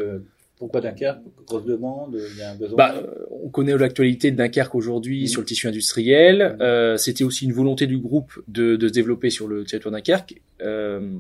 pourquoi 0.59 0.81
Dunkerque? 0.81 1.21
Grosse 1.47 1.67
demande, 1.67 2.19
il 2.33 2.39
y 2.39 2.43
a 2.43 2.53
un 2.53 2.55
besoin? 2.55 2.77
Bah, 2.77 2.95
euh, 2.97 3.27
on 3.31 3.51
connaît 3.51 3.77
l'actualité 3.77 4.31
de 4.31 4.37
Dunkerque 4.37 4.75
aujourd'hui 4.75 5.29
sur 5.29 5.43
le 5.43 5.47
tissu 5.47 5.69
industriel. 5.69 6.57
Euh, 6.63 6.97
C'était 6.97 7.25
aussi 7.25 7.45
une 7.45 7.53
volonté 7.53 7.87
du 7.87 7.99
groupe 7.99 8.43
de, 8.49 8.77
de 8.77 8.89
se 8.89 8.93
développer 8.95 9.29
sur 9.29 9.49
le 9.49 9.65
territoire 9.65 9.93
Dunkerque. 9.93 10.41
Euh, 10.63 11.11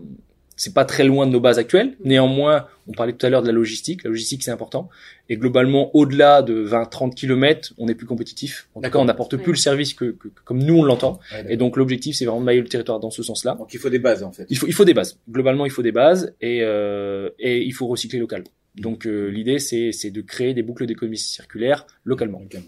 c'est 0.56 0.72
pas 0.74 0.84
très 0.84 1.04
loin 1.04 1.26
de 1.26 1.32
nos 1.32 1.40
bases 1.40 1.58
actuelles. 1.58 1.96
Néanmoins, 2.04 2.66
on 2.88 2.92
parlait 2.92 3.12
tout 3.12 3.26
à 3.26 3.30
l'heure 3.30 3.42
de 3.42 3.46
la 3.46 3.52
logistique. 3.52 4.02
La 4.04 4.10
logistique, 4.10 4.42
c'est 4.42 4.50
important. 4.50 4.88
Et 5.28 5.36
globalement, 5.36 5.94
au-delà 5.94 6.40
de 6.42 6.64
20-30 6.64 7.14
km, 7.14 7.74
on 7.78 7.88
est 7.88 7.94
plus 7.94 8.06
compétitif. 8.06 8.68
En 8.74 8.78
tout 8.78 8.82
cas, 8.82 8.88
D'accord. 8.88 9.02
on 9.02 9.04
n'apporte 9.04 9.34
Ouais. 9.34 9.42
plus 9.42 9.52
le 9.52 9.58
service 9.58 9.92
que, 9.92 10.06
que- 10.12 10.28
que 10.28 10.40
comme 10.44 10.62
nous, 10.62 10.78
on 10.78 10.82
l'entend. 10.82 11.20
Ouais. 11.32 11.44
Et 11.52 11.56
donc, 11.56 11.76
l'objectif, 11.76 12.16
c'est 12.16 12.24
vraiment 12.24 12.40
de 12.40 12.46
mailler 12.46 12.60
le 12.62 12.68
territoire 12.68 13.00
dans 13.00 13.10
ce 13.10 13.22
sens-là. 13.22 13.54
Donc 13.58 13.74
il 13.74 13.78
faut 13.80 13.90
des 13.90 13.98
bases 13.98 14.22
en 14.22 14.32
fait. 14.32 14.46
Il 14.48 14.56
faut, 14.56 14.66
il 14.66 14.72
faut 14.72 14.84
des 14.84 14.94
bases. 14.94 15.18
Globalement, 15.30 15.66
il 15.66 15.70
faut 15.70 15.82
des 15.82 15.92
bases 15.92 16.34
et, 16.40 16.60
euh, 16.62 17.28
et 17.38 17.62
il 17.62 17.72
faut 17.72 17.86
recycler 17.86 18.18
local. 18.18 18.44
Donc, 18.76 19.06
euh, 19.06 19.28
l'idée, 19.28 19.58
c'est 19.58 19.90
c'est 19.92 20.10
de 20.10 20.20
créer 20.20 20.52
des 20.54 20.62
boucles 20.62 20.86
d'économie 20.86 21.16
circulaire 21.18 21.86
localement 22.04 22.40
Donc, 22.40 22.62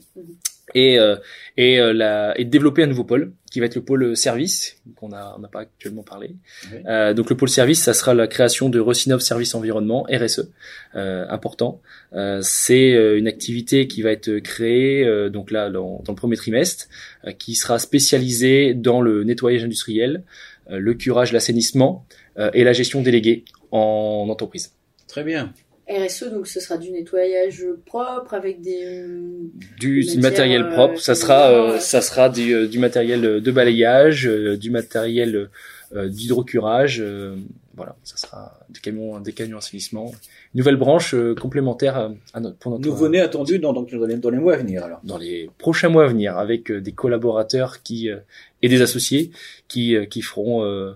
et 0.75 0.99
euh, 0.99 1.17
et, 1.57 1.81
euh, 1.81 1.93
la, 1.93 2.39
et 2.39 2.45
de 2.45 2.51
développer 2.51 2.83
un 2.83 2.87
nouveau 2.87 3.05
pôle 3.05 3.33
qui 3.51 3.61
va 3.61 3.67
être 3.67 3.75
le 3.75 3.85
pôle 3.85 4.17
service 4.17 4.77
qu'on 4.97 5.13
a 5.13 5.35
on 5.37 5.41
n'a 5.41 5.49
pas 5.49 5.61
actuellement 5.61 6.03
parlé. 6.03 6.37
Oui. 6.73 6.79
Euh, 6.87 7.15
donc 7.15 7.31
le 7.31 7.37
pôle 7.37 7.49
service, 7.49 7.83
ça 7.83 7.95
sera 7.95 8.15
la 8.15 8.27
création 8.27 8.69
de 8.69 8.79
Rocinov 8.79 9.21
Service 9.21 9.55
Environnement 9.55 10.07
RSE, 10.11 10.51
euh, 10.95 11.27
important. 11.29 11.81
Euh, 12.13 12.41
c'est 12.43 12.95
euh, 12.95 13.19
une 13.19 13.27
activité 13.27 13.89
qui 13.89 14.03
va 14.03 14.13
être 14.13 14.39
créée 14.39 15.05
euh, 15.05 15.31
donc 15.31 15.51
là 15.51 15.71
dans, 15.71 16.03
dans 16.05 16.13
le 16.13 16.17
premier 16.17 16.37
trimestre, 16.37 16.87
euh, 17.27 17.33
qui 17.33 17.55
sera 17.55 17.79
spécialisée 17.79 18.75
dans 18.75 19.01
le 19.01 19.25
nettoyage 19.25 19.65
industriel, 19.65 20.25
euh, 20.71 20.79
le 20.79 20.95
curage, 20.95 21.33
l'assainissement 21.33 22.07
euh, 22.39 22.51
et 22.55 22.65
la 22.65 22.73
gestion 22.73 23.03
déléguée 23.03 23.45
en 23.71 24.27
entreprise. 24.29 24.73
Très 25.07 25.25
bien. 25.25 25.53
RSE, 25.89 26.31
donc 26.31 26.47
ce 26.47 26.61
sera 26.61 26.77
du 26.77 26.91
nettoyage 26.91 27.65
propre 27.87 28.35
avec 28.35 28.61
des. 28.61 28.83
euh, 28.85 29.51
du, 29.79 30.05
matériel 30.19 30.63
euh, 30.63 30.71
propre. 30.73 31.01
Ça 31.01 31.15
sera, 31.15 31.51
euh, 31.51 31.79
ça 31.79 32.01
sera 32.03 32.29
du, 32.29 32.53
euh, 32.55 32.69
du 32.69 32.79
matériel 32.79 33.41
de 33.41 33.51
balayage, 33.51 34.27
euh, 34.27 34.57
du 34.57 34.71
matériel 34.71 35.49
euh, 35.95 36.09
d'hydrocurage. 36.09 37.01
euh, 37.01 37.37
voilà, 37.75 37.95
ça 38.03 38.17
sera 38.17 38.59
des 38.71 38.81
camions, 38.81 39.21
des 39.21 39.33
camions 39.33 39.59
assainissement. 39.59 40.13
Nouvelle 40.55 40.77
branche 40.77 41.15
euh, 41.15 41.35
complémentaire 41.37 42.11
à, 42.35 42.41
notre, 42.41 42.57
pour 42.57 42.73
notre 42.73 42.85
Nouveau-né 42.85 43.21
attendu 43.21 43.59
dans, 43.61 43.73
donc, 43.73 43.91
dans, 43.95 44.05
les, 44.05 44.17
dans 44.17 44.31
les 44.31 44.39
mois 44.39 44.55
à 44.55 44.57
venir 44.57 44.85
alors. 44.85 45.01
dans 45.05 45.17
les 45.17 45.49
prochains 45.59 45.89
mois 45.89 46.05
à 46.05 46.09
venir 46.09 46.37
avec 46.37 46.71
euh, 46.73 46.81
des 46.81 46.93
collaborateurs 46.93 47.83
qui 47.83 48.11
euh, 48.11 48.17
et 48.63 48.69
des 48.69 48.83
associés 48.83 49.31
qui 49.69 49.95
euh, 49.95 50.07
qui 50.07 50.23
feront 50.23 50.65
euh, 50.65 50.93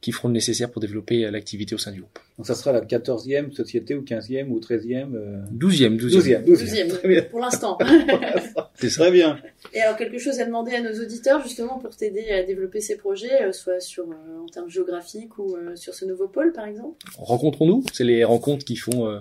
qui 0.00 0.10
feront 0.12 0.26
le 0.28 0.34
nécessaire 0.34 0.70
pour 0.72 0.80
développer 0.82 1.24
euh, 1.24 1.30
l'activité 1.30 1.74
au 1.76 1.78
sein 1.78 1.92
du 1.92 2.00
groupe. 2.00 2.18
Donc 2.36 2.48
ça 2.48 2.56
sera 2.56 2.72
la 2.72 2.80
14e 2.80 3.52
société 3.52 3.94
ou 3.94 4.02
15e 4.02 4.48
ou 4.48 4.58
13e 4.58 5.14
euh... 5.14 5.40
12e, 5.56 5.96
12e. 5.96 6.08
12e. 6.08 6.42
12e. 6.42 6.44
Deuxième, 6.44 6.88
Très 6.88 7.08
bien. 7.08 7.22
pour 7.22 7.38
l'instant. 7.38 7.78
C'est. 8.74 8.88
Très 8.88 9.12
bien. 9.12 9.38
Et 9.72 9.80
alors, 9.80 9.96
quelque 9.96 10.18
chose 10.18 10.40
à 10.40 10.44
demander 10.44 10.72
à 10.74 10.80
nos 10.80 11.00
auditeurs, 11.00 11.40
justement, 11.42 11.78
pour 11.78 11.94
t'aider 11.96 12.28
à 12.30 12.42
développer 12.42 12.80
ces 12.80 12.96
projets, 12.96 13.42
euh, 13.42 13.52
soit 13.52 13.78
sur, 13.78 14.04
euh, 14.04 14.42
en 14.42 14.46
termes 14.46 14.68
géographiques 14.68 15.38
ou 15.38 15.54
euh, 15.54 15.76
sur 15.76 15.94
ce 15.94 16.04
nouveau 16.04 16.26
pôle, 16.26 16.52
par 16.52 16.66
exemple? 16.66 16.96
Rencontrons-nous, 17.16 17.84
c'est 17.92 18.04
les 18.04 18.24
rencontres 18.24 18.64
qui 18.64 18.76
font 18.76 19.08
euh, 19.08 19.20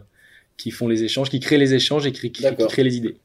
qui 0.57 0.71
font 0.71 0.87
les 0.87 1.03
échanges, 1.03 1.29
qui 1.29 1.39
créent 1.39 1.57
les 1.57 1.73
échanges 1.75 2.07
et 2.07 2.11
qui, 2.11 2.21
qui, 2.21 2.31
qui 2.31 2.43
D'accord. 2.43 2.67
créent 2.67 2.83
les 2.83 2.97
idées. 2.97 3.17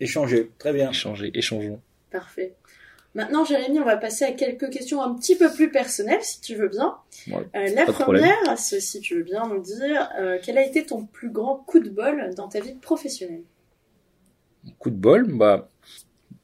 Échanger. 0.00 0.50
Très 0.58 0.72
bien. 0.72 0.90
Échanger, 0.90 1.30
échangeons. 1.34 1.80
Parfait. 2.10 2.54
Maintenant, 3.14 3.44
Jérémy, 3.44 3.80
on 3.80 3.84
va 3.84 3.96
passer 3.96 4.24
à 4.24 4.32
quelques 4.32 4.70
questions 4.70 5.02
un 5.02 5.14
petit 5.14 5.36
peu 5.36 5.50
plus 5.52 5.70
personnelles, 5.70 6.22
si 6.22 6.40
tu 6.40 6.54
veux 6.54 6.68
bien. 6.68 6.96
Ouais, 7.28 7.44
Euh, 7.56 7.68
la 7.74 7.86
première, 7.86 8.56
c'est 8.56 8.80
si 8.80 9.00
tu 9.00 9.16
veux 9.16 9.22
bien 9.24 9.48
nous 9.48 9.60
dire, 9.60 10.08
euh, 10.18 10.38
quel 10.42 10.56
a 10.58 10.64
été 10.64 10.86
ton 10.86 11.06
plus 11.06 11.30
grand 11.30 11.56
coup 11.56 11.80
de 11.80 11.90
bol 11.90 12.32
dans 12.36 12.48
ta 12.48 12.60
vie 12.60 12.74
professionnelle? 12.74 13.42
Coup 14.78 14.90
de 14.90 14.96
bol, 14.96 15.26
bah 15.26 15.68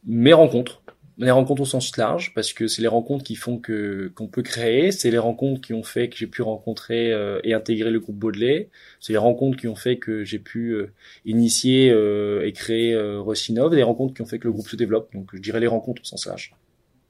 mes 0.05 0.33
rencontres, 0.33 0.83
les 1.19 1.31
rencontres 1.31 1.63
au 1.63 1.67
sens 1.67 1.97
large, 1.97 2.35
parce 2.35 2.53
que 2.53 2.67
c'est 2.67 2.83
les 2.83 2.89
rencontres 2.89 3.25
qui 3.25 3.37
font 3.37 3.59
que 3.59 4.13
qu'on 4.15 4.27
peut 4.27 4.43
créer, 4.43 4.93
c'est 4.93 5.11
les 5.11 5.19
rencontres 5.19 5.63
qui 5.63 5.73
ont 5.73 5.83
fait 5.83 6.11
que 6.11 6.17
j'ai 6.17 6.27
pu 6.27 6.43
rencontrer 6.43 7.11
euh, 7.11 7.41
et 7.43 7.55
intégrer 7.55 7.91
le 7.91 8.01
groupe 8.01 8.17
Baudelaire, 8.17 8.67
c'est 9.01 9.15
les 9.15 9.19
rencontres 9.19 9.57
qui 9.57 9.67
ont 9.67 9.77
fait 9.77 9.97
que 9.97 10.25
j'ai 10.25 10.39
pu 10.39 10.73
euh, 10.73 10.93
initier 11.25 11.91
euh, 11.91 12.47
et 12.47 12.53
créer 12.53 12.93
euh, 12.93 13.21
Rocinov, 13.21 13.73
et 13.73 13.77
les 13.77 13.83
rencontres 13.83 14.13
qui 14.13 14.21
ont 14.21 14.27
fait 14.27 14.39
que 14.39 14.47
le 14.47 14.53
groupe 14.53 14.69
se 14.69 14.77
développe. 14.77 15.11
Donc 15.15 15.31
je 15.33 15.41
dirais 15.41 15.61
les 15.61 15.67
rencontres 15.67 16.03
au 16.03 16.05
sens 16.05 16.27
large. 16.27 16.55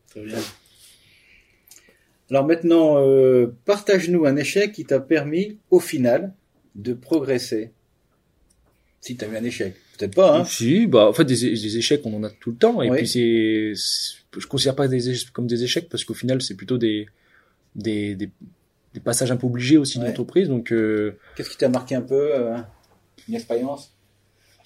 Très 0.08 0.22
bien. 0.22 0.38
Alors 2.30 2.44
maintenant, 2.44 2.96
partage-nous 3.64 4.26
un 4.26 4.36
échec 4.36 4.72
qui 4.72 4.84
t'a 4.84 4.98
permis, 4.98 5.58
au 5.70 5.78
final, 5.78 6.32
de 6.74 6.92
progresser 6.92 7.70
si 9.00 9.16
tu 9.16 9.24
as 9.24 9.28
eu 9.28 9.36
un 9.36 9.44
échec 9.44 9.74
Peut-être 9.98 10.14
pas, 10.14 10.38
hein 10.40 10.44
Si, 10.44 10.86
bah, 10.86 11.08
en 11.08 11.12
fait, 11.12 11.24
des, 11.24 11.34
des 11.36 11.76
échecs, 11.78 12.02
on 12.04 12.14
en 12.14 12.22
a 12.24 12.30
tout 12.30 12.50
le 12.50 12.56
temps. 12.56 12.82
Et 12.82 12.90
Oui. 12.90 12.96
puis, 12.98 13.08
c'est, 13.08 13.72
je 14.38 14.46
considère 14.46 14.74
pas 14.76 14.88
des 14.88 15.14
comme 15.32 15.46
des 15.46 15.62
échecs 15.62 15.88
parce 15.88 16.04
qu'au 16.04 16.14
final, 16.14 16.42
c'est 16.42 16.54
plutôt 16.54 16.78
des, 16.78 17.06
des, 17.74 18.14
des, 18.14 18.30
des 18.94 19.00
passages 19.00 19.30
un 19.32 19.36
peu 19.36 19.46
obligés 19.46 19.76
aussi 19.78 19.98
Ouais. 19.98 20.06
l'entreprise. 20.08 20.48
Donc, 20.48 20.72
euh, 20.72 21.16
Qu'est-ce 21.36 21.50
qui 21.50 21.56
t'a 21.56 21.68
marqué 21.68 21.94
un 21.94 22.02
peu 22.02 22.34
euh, 22.34 22.56
Une 23.28 23.34
expérience? 23.34 23.95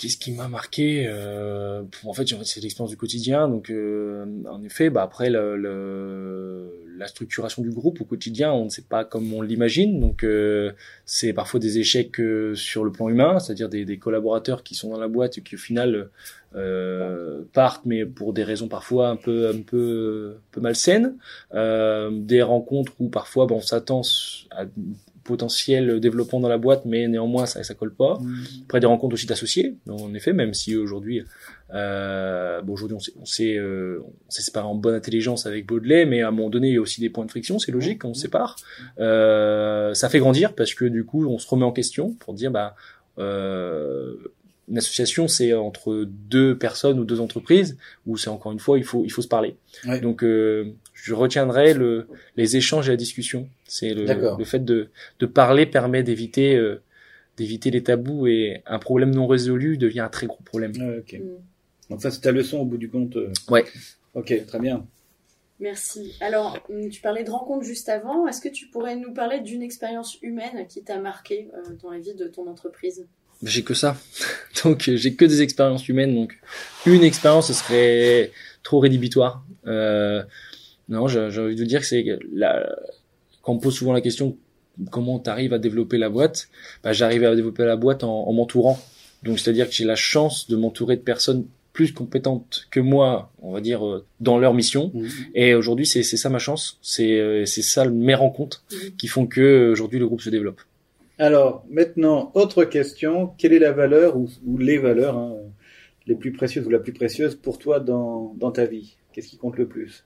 Qu'est-ce 0.01 0.17
qui 0.17 0.33
m'a 0.33 0.49
marqué 0.49 1.05
euh, 1.07 1.83
En 2.05 2.15
fait, 2.15 2.27
c'est 2.45 2.61
l'expérience 2.63 2.89
du 2.89 2.97
quotidien. 2.97 3.49
Donc, 3.49 3.69
euh, 3.69 4.25
en 4.49 4.63
effet, 4.63 4.89
bah 4.89 5.03
après 5.03 5.29
le, 5.29 5.59
le- 5.59 6.73
la 6.97 7.07
structuration 7.07 7.61
du 7.61 7.69
groupe 7.71 8.01
au 8.01 8.05
quotidien, 8.07 8.51
on 8.51 8.65
ne 8.65 8.71
sait 8.71 8.81
pas 8.89 9.05
comme 9.05 9.31
on 9.35 9.43
l'imagine. 9.43 10.01
Donc, 10.01 10.25
euh, 10.25 10.73
c'est 11.05 11.35
parfois 11.35 11.61
des 11.61 11.79
échecs 11.79 12.19
euh, 12.19 12.55
sur 12.55 12.83
le 12.83 12.93
plan 12.93 13.11
humain, 13.11 13.39
c'est-à-dire 13.41 13.69
des, 13.69 13.85
des 13.85 13.99
collaborateurs 13.99 14.63
qui 14.63 14.75
sont 14.75 14.89
dans 14.89 14.99
la 14.99 15.09
boîte 15.09 15.37
et 15.37 15.43
qui 15.43 15.57
au 15.57 15.59
final 15.59 16.09
euh, 16.57 17.43
partent, 17.53 17.85
mais 17.85 18.07
pour 18.07 18.33
des 18.33 18.43
raisons 18.45 18.69
parfois 18.69 19.09
un 19.09 19.17
peu 19.17 19.49
un 19.51 19.61
peu 19.61 20.37
un 20.39 20.43
peu 20.51 20.61
malsaines. 20.63 21.17
Euh, 21.55 22.11
des 22.11 22.41
rencontres 22.41 22.93
où 23.01 23.09
parfois, 23.11 23.47
bah, 23.47 23.55
on 23.55 23.61
s'attend 23.61 24.01
à 24.51 24.65
potentiel 25.31 26.01
développement 26.01 26.41
dans 26.41 26.49
la 26.49 26.59
boîte, 26.59 26.85
mais 26.85 27.09
néanmoins 27.09 27.47
ça 27.47 27.63
ça 27.63 27.75
colle 27.75 27.95
pas. 27.95 28.19
Après 28.65 28.81
des 28.81 28.87
rencontres 28.87 29.15
aussi 29.15 29.27
d'associés 29.27 29.77
en 29.89 30.13
effet 30.15 30.33
même 30.33 30.55
si 30.55 30.77
aujourd'hui 30.77 31.23
euh, 31.73 32.61
bon 32.63 32.73
aujourd'hui 32.73 32.97
on 32.97 33.01
s'est 33.01 33.13
on 33.21 33.25
s'est 33.25 33.57
euh, 33.57 34.01
on 34.27 34.31
s'est 34.31 34.43
séparé 34.43 34.67
en 34.67 34.75
bonne 34.75 34.95
intelligence 34.95 35.47
avec 35.47 35.67
Baudelaire 35.67 36.07
mais 36.07 36.23
à 36.23 36.29
un 36.29 36.31
moment 36.33 36.51
donné 36.51 36.69
il 36.69 36.75
y 36.75 36.79
a 36.79 36.81
aussi 36.81 37.01
des 37.01 37.11
points 37.11 37.25
de 37.25 37.31
friction 37.31 37.59
c'est 37.59 37.73
logique 37.73 38.05
on 38.05 38.15
se 38.15 38.23
sépare. 38.23 38.57
Euh, 38.99 39.95
ça 39.95 40.09
fait 40.09 40.19
grandir 40.19 40.55
parce 40.55 40.75
que 40.75 40.85
du 40.85 41.05
coup 41.05 41.27
on 41.27 41.39
se 41.39 41.49
remet 41.49 41.65
en 41.65 41.73
question 41.73 42.15
pour 42.15 42.35
dire 42.35 42.51
bah 42.51 42.75
euh, 43.19 44.17
une 44.69 44.79
association 44.79 45.29
c'est 45.29 45.53
entre 45.53 46.07
deux 46.07 46.57
personnes 46.57 46.99
ou 46.99 47.05
deux 47.05 47.21
entreprises 47.21 47.77
où 48.07 48.17
c'est 48.17 48.31
encore 48.31 48.53
une 48.53 48.61
fois 48.61 48.79
il 48.79 48.85
faut 48.85 49.05
il 49.05 49.11
faut 49.11 49.23
se 49.23 49.29
parler. 49.29 49.57
Ouais. 49.87 50.01
donc 50.01 50.23
euh, 50.23 50.73
je 51.03 51.15
retiendrai 51.15 51.75
le 51.75 52.07
les 52.37 52.57
échanges 52.57 52.89
et 52.89 52.93
la 52.93 52.97
discussion 52.97 53.49
c'est 53.67 53.95
le, 53.95 54.05
le 54.39 54.45
fait 54.45 54.65
de 54.65 54.89
de 55.19 55.27
parler 55.27 55.67
permet 55.67 56.03
d'éviter 56.03 56.57
euh, 56.57 56.83
d'éviter 57.37 57.71
les 57.71 57.83
tabous 57.83 58.27
et 58.27 58.63
un 58.67 58.79
problème 58.79 59.15
non 59.15 59.27
résolu 59.27 59.79
devient 59.79 60.01
un 60.01 60.09
très 60.09 60.27
gros 60.27 60.43
problème. 60.45 60.73
Ouais, 60.77 60.99
ok. 60.99 61.21
Mm. 61.21 61.91
Donc 61.91 62.03
ça, 62.03 62.11
c'est 62.11 62.21
ta 62.21 62.31
leçon 62.33 62.59
au 62.59 62.65
bout 62.65 62.77
du 62.77 62.89
compte. 62.89 63.17
euh. 63.17 63.33
Ouais. 63.49 63.65
Ok, 64.15 64.33
très 64.47 64.59
bien. 64.59 64.87
Merci. 65.59 66.15
Alors, 66.21 66.59
hum, 66.69 66.89
tu 66.89 67.01
parlais 67.01 67.25
de 67.25 67.31
rencontres 67.31 67.65
juste 67.65 67.89
avant. 67.89 68.27
Est-ce 68.27 68.41
que 68.41 68.49
tu 68.49 68.67
pourrais 68.67 68.97
nous 68.97 69.13
parler 69.13 69.41
d'une 69.41 69.63
expérience 69.63 70.19
humaine 70.23 70.67
qui 70.69 70.83
t'a 70.83 70.99
marqué 70.99 71.49
euh, 71.55 71.75
dans 71.83 71.91
la 71.91 71.99
vie 71.99 72.15
de 72.15 72.27
ton 72.27 72.47
entreprise? 72.49 73.07
J'ai 73.43 73.63
que 73.63 73.75
ça. 73.75 73.97
Donc 74.65 74.91
j'ai 74.95 75.15
que 75.15 75.25
des 75.25 75.43
expériences 75.43 75.89
humaines. 75.89 76.15
Donc 76.15 76.39
une 76.87 77.03
expérience, 77.03 77.49
ce 77.49 77.55
serait 77.55 78.33
trop 78.63 78.79
rédhibitoire. 78.81 79.45
Euh, 79.67 80.23
non, 80.91 81.09
j'ai 81.09 81.21
envie 81.21 81.55
de 81.55 81.61
vous 81.61 81.67
dire 81.67 81.81
que 81.81 81.87
c'est 81.87 82.05
la... 82.33 82.69
quand 83.43 83.53
on 83.53 83.57
me 83.57 83.61
pose 83.61 83.75
souvent 83.75 83.93
la 83.93 84.01
question 84.03 84.37
comment 84.91 85.19
tu 85.19 85.29
arrives 85.31 85.53
à 85.53 85.59
développer 85.59 85.99
la 85.99 86.09
boîte, 86.09 86.49
bah, 86.83 86.93
j'arrive 86.93 87.25
à 87.25 87.35
développer 87.35 87.65
la 87.65 87.77
boîte 87.77 88.05
en, 88.05 88.27
en 88.29 88.33
m'entourant. 88.33 88.79
Donc 89.23 89.39
c'est-à-dire 89.39 89.69
que 89.69 89.75
j'ai 89.75 89.85
la 89.85 89.97
chance 89.97 90.49
de 90.49 90.57
m'entourer 90.57 90.97
de 90.97 91.03
personnes 91.03 91.47
plus 91.73 91.93
compétentes 91.93 92.67
que 92.71 92.81
moi, 92.81 93.31
on 93.43 93.53
va 93.53 93.61
dire, 93.61 93.87
euh, 93.87 94.05
dans 94.19 94.39
leur 94.39 94.55
mission. 94.55 94.93
Et 95.35 95.55
aujourd'hui, 95.55 95.87
c'est 95.87 96.03
ça 96.03 96.29
ma 96.29 96.39
chance. 96.39 96.79
C'est 96.83 97.21
euh, 97.21 97.47
ça 97.47 97.85
mes 97.89 98.15
rencontres 98.15 98.65
Mhm. 98.73 98.97
qui 98.97 99.07
font 99.07 99.27
que 99.27 99.41
euh, 99.41 99.73
aujourd'hui 99.73 99.99
le 99.99 100.07
groupe 100.07 100.21
se 100.21 100.31
développe. 100.31 100.61
Alors, 101.19 101.65
maintenant, 101.71 102.33
autre 102.35 102.65
question. 102.65 103.31
Quelle 103.39 103.53
est 103.53 103.59
la 103.59 103.73
valeur 103.73 104.17
ou, 104.17 104.29
ou 104.47 104.59
les 104.59 104.79
valeurs 104.79 105.17
hein, 105.19 105.37
les 106.07 106.15
plus 106.15 106.33
précieuses 106.33 106.67
ou 106.67 106.71
la 106.71 106.79
plus 106.81 106.93
précieuse 106.95 107.35
pour 107.35 107.59
toi 107.59 107.79
dans, 107.79 108.35
dans 108.39 108.51
ta 108.51 108.65
vie? 108.65 108.97
Qu'est-ce 109.13 109.29
qui 109.29 109.37
compte 109.37 109.57
le 109.59 109.67
plus? 109.69 110.05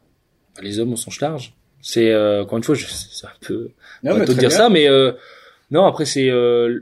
Les 0.63 0.79
hommes 0.79 0.93
au 0.93 0.97
sens 0.97 1.21
large. 1.21 1.55
C'est 1.81 2.11
euh, 2.11 2.43
encore 2.43 2.59
une 2.59 2.65
fois, 2.65 2.77
c'est 2.77 3.27
un 3.27 3.31
peu 3.41 3.71
Non, 4.03 4.17
mais 4.17 4.25
te 4.25 4.33
dire 4.33 4.49
bien. 4.49 4.51
ça, 4.51 4.71
mais 4.71 4.89
euh, 4.89 5.13
non. 5.71 5.85
Après, 5.85 6.07
c'est 6.07 6.31
euh, 6.31 6.81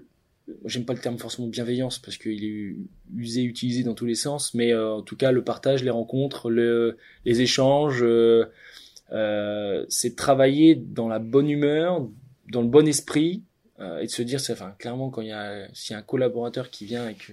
j'aime 0.64 0.84
pas 0.84 0.92
le 0.92 1.00
terme 1.00 1.18
forcément 1.18 1.48
bienveillance 1.48 1.98
parce 1.98 2.16
qu'il 2.16 2.44
est 2.44 2.76
usé, 3.16 3.42
utilisé 3.42 3.82
dans 3.82 3.94
tous 3.94 4.06
les 4.06 4.14
sens, 4.14 4.54
mais 4.54 4.72
euh, 4.72 4.94
en 4.94 5.02
tout 5.02 5.16
cas, 5.16 5.32
le 5.32 5.42
partage, 5.42 5.82
les 5.82 5.90
rencontres, 5.90 6.50
le, 6.50 6.96
les 7.24 7.40
échanges, 7.40 8.02
euh, 8.02 8.46
euh, 9.12 9.84
c'est 9.88 10.16
travailler 10.16 10.74
dans 10.74 11.08
la 11.08 11.18
bonne 11.18 11.50
humeur, 11.50 12.06
dans 12.50 12.62
le 12.62 12.68
bon 12.68 12.86
esprit, 12.86 13.42
euh, 13.80 13.98
et 14.00 14.06
de 14.06 14.10
se 14.10 14.22
dire, 14.22 14.40
enfin 14.50 14.74
clairement 14.78 15.10
quand 15.10 15.22
il 15.22 15.28
y 15.28 15.32
a 15.32 15.66
s'il 15.72 15.94
y 15.94 15.96
a 15.96 15.98
un 15.98 16.02
collaborateur 16.02 16.70
qui 16.70 16.84
vient 16.84 17.08
et 17.08 17.14
que 17.14 17.32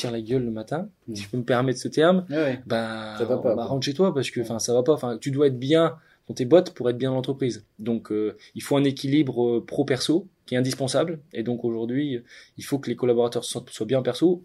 tire 0.00 0.10
la 0.10 0.20
gueule 0.20 0.44
le 0.44 0.50
matin, 0.50 0.88
Mm. 1.08 1.14
si 1.16 1.22
je 1.22 1.28
peux 1.30 1.36
me 1.38 1.44
permettre 1.44 1.78
ce 1.78 1.88
terme, 1.88 2.24
ouais. 2.30 2.60
bah, 2.66 3.14
Ça 3.18 3.24
va 3.24 3.38
pas, 3.38 3.54
bah, 3.54 3.64
rentre 3.64 3.84
chez 3.84 3.94
toi 3.94 4.12
parce 4.14 4.30
que 4.30 4.40
enfin 4.40 4.58
ça 4.58 4.72
va 4.74 4.82
pas. 4.82 4.92
Enfin 4.92 5.18
tu 5.18 5.30
dois 5.30 5.46
être 5.48 5.58
bien 5.58 5.96
dans 6.28 6.34
tes 6.34 6.44
bottes 6.44 6.72
pour 6.74 6.88
être 6.90 6.98
bien 6.98 7.10
dans 7.10 7.16
l'entreprise. 7.16 7.64
Donc 7.78 8.10
euh, 8.12 8.36
il 8.54 8.62
faut 8.62 8.76
un 8.76 8.84
équilibre 8.84 9.56
euh, 9.58 9.64
pro 9.64 9.84
perso 9.84 10.28
qui 10.46 10.54
est 10.54 10.58
indispensable. 10.58 11.20
Et 11.32 11.42
donc 11.42 11.64
aujourd'hui 11.64 12.22
il 12.58 12.64
faut 12.64 12.78
que 12.78 12.88
les 12.90 12.96
collaborateurs 12.96 13.44
soient, 13.44 13.64
soient 13.70 13.86
bien 13.86 14.02
perso 14.02 14.44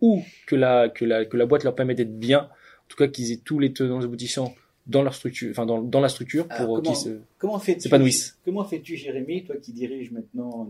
ou 0.00 0.22
que 0.46 0.56
la 0.56 0.88
que 0.88 1.04
la 1.04 1.24
que 1.24 1.36
la 1.36 1.46
boîte 1.46 1.64
leur 1.64 1.74
permette 1.74 1.96
d'être 1.98 2.18
bien. 2.18 2.40
En 2.84 2.88
tout 2.88 2.96
cas 2.96 3.08
qu'ils 3.08 3.32
aient 3.32 3.40
tous 3.44 3.58
les 3.58 3.72
tenants 3.72 4.02
aboutissants 4.02 4.54
dans 4.86 5.02
leur 5.02 5.14
structure 5.14 5.50
enfin 5.50 5.66
dans, 5.66 5.82
dans 5.82 6.00
la 6.00 6.08
structure 6.08 6.46
pour 6.46 6.78
euh, 6.78 6.80
qu'ils 6.80 6.96
se 6.96 7.18
Comment 7.38 7.58
fais-tu 7.58 7.80
s'épanouissent. 7.80 8.38
Comment 8.44 8.64
fais-tu, 8.64 8.96
Jérémy, 8.96 9.44
toi 9.44 9.56
qui 9.56 9.72
diriges 9.72 10.12
maintenant 10.12 10.68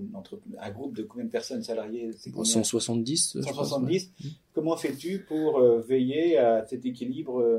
un 0.60 0.70
groupe 0.70 0.96
de 0.96 1.02
combien 1.02 1.26
de 1.26 1.30
personnes 1.30 1.62
salariées 1.62 2.10
c'est 2.18 2.30
combien? 2.30 2.44
170 2.50 3.32
je 3.36 3.40
pense, 3.44 3.54
170. 3.54 4.10
Comment 4.54 4.76
fais-tu 4.76 5.18
pour 5.20 5.58
euh, 5.58 5.80
veiller 5.86 6.38
à 6.38 6.64
cet 6.66 6.86
équilibre 6.86 7.40
euh, 7.40 7.58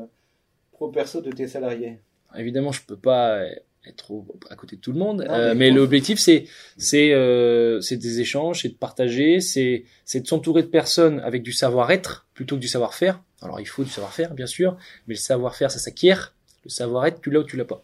pro-perso 0.71 1.21
de 1.21 1.31
tes 1.31 1.47
salariés? 1.47 1.99
Évidemment 2.35 2.71
je 2.71 2.81
peux 2.85 2.97
pas 2.97 3.43
être 3.85 4.11
au- 4.11 4.25
à 4.49 4.55
côté 4.55 4.75
de 4.75 4.81
tout 4.81 4.91
le 4.91 4.99
monde 4.99 5.23
Non, 5.27 5.33
euh, 5.33 5.49
mais 5.53 5.69
mais 5.69 5.71
l'objectif 5.71 6.19
c'est 6.19 6.45
c'est 6.77 7.13
euh, 7.13 7.79
c'est 7.81 7.95
des 7.97 8.19
échanges 8.19 8.63
c'est 8.63 8.69
de 8.69 8.73
partager 8.75 9.39
c'est 9.39 9.85
c'est 10.03 10.19
de 10.21 10.27
s'entourer 10.27 10.63
de 10.63 10.67
personnes 10.67 11.19
avec 11.21 11.41
du 11.43 11.53
savoir-être 11.53 12.27
plutôt 12.33 12.55
que 12.55 12.61
du 12.61 12.67
savoir-faire. 12.67 13.23
Alors 13.41 13.59
il 13.61 13.65
faut 13.67 13.83
du 13.83 13.89
savoir-faire 13.89 14.33
bien 14.33 14.45
sûr 14.47 14.75
mais 15.07 15.13
le 15.13 15.19
savoir-faire 15.19 15.71
ça 15.71 15.79
s'acquiert 15.79 16.33
le 16.67 16.69
savoir-être 16.69 17.21
tu 17.21 17.29
l'as 17.31 17.39
ou 17.39 17.43
tu 17.43 17.57
l'as 17.57 17.65
pas 17.65 17.83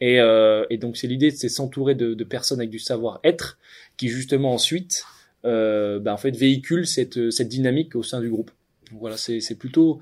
et, 0.00 0.20
euh, 0.20 0.64
et 0.70 0.78
donc 0.78 0.96
c'est 0.96 1.06
l'idée 1.06 1.30
c'est 1.30 1.48
s'entourer 1.48 1.94
de, 1.94 2.14
de 2.14 2.24
personnes 2.24 2.58
avec 2.60 2.70
du 2.70 2.78
savoir-être 2.78 3.58
qui 3.96 4.08
justement 4.08 4.52
ensuite 4.52 5.04
euh, 5.44 5.98
bah, 6.00 6.12
en 6.14 6.16
fait 6.16 6.36
véhicule 6.36 6.86
cette 6.86 7.30
cette 7.30 7.48
dynamique 7.48 7.94
au 7.96 8.02
sein 8.02 8.20
du 8.20 8.28
groupe 8.30 8.50
donc 8.90 9.00
voilà 9.00 9.16
c'est 9.16 9.54
plutôt 9.58 10.00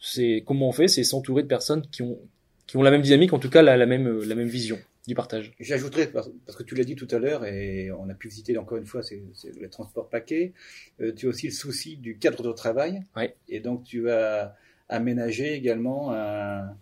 c'est 0.00 0.44
comment 0.46 0.68
on 0.68 0.72
fait 0.72 0.88
c'est 0.88 1.04
s'entourer 1.04 1.42
de 1.42 1.48
personnes 1.48 1.82
qui 1.90 2.02
ont 2.02 2.18
qui 2.66 2.76
ont 2.76 2.82
la 2.82 2.90
même 2.90 3.00
dynamique, 3.00 3.32
en 3.32 3.38
tout 3.38 3.48
cas 3.48 3.62
la, 3.62 3.78
la 3.78 3.86
même 3.86 4.22
la 4.24 4.34
même 4.34 4.46
vision 4.46 4.78
du 5.06 5.14
partage. 5.14 5.54
J'ajouterais, 5.58 6.08
parce 6.08 6.28
que 6.54 6.62
tu 6.62 6.74
l'as 6.74 6.84
dit 6.84 6.96
tout 6.96 7.08
à 7.10 7.18
l'heure, 7.18 7.46
et 7.46 7.90
on 7.92 8.10
a 8.10 8.14
pu 8.14 8.28
visiter 8.28 8.58
encore 8.58 8.76
une 8.76 8.84
fois, 8.84 9.02
c'est 9.02 9.22
le 9.58 9.70
transport 9.70 10.10
paquet, 10.10 10.52
euh, 11.00 11.14
tu 11.16 11.24
as 11.24 11.28
aussi 11.30 11.46
le 11.46 11.54
souci 11.54 11.96
du 11.96 12.18
cadre 12.18 12.42
de 12.42 12.52
travail, 12.52 13.00
Ouais. 13.16 13.34
et 13.48 13.60
donc 13.60 13.84
tu 13.84 14.02
vas 14.02 14.54
aménager 14.88 15.52
également 15.54 16.12
un, 16.12 16.14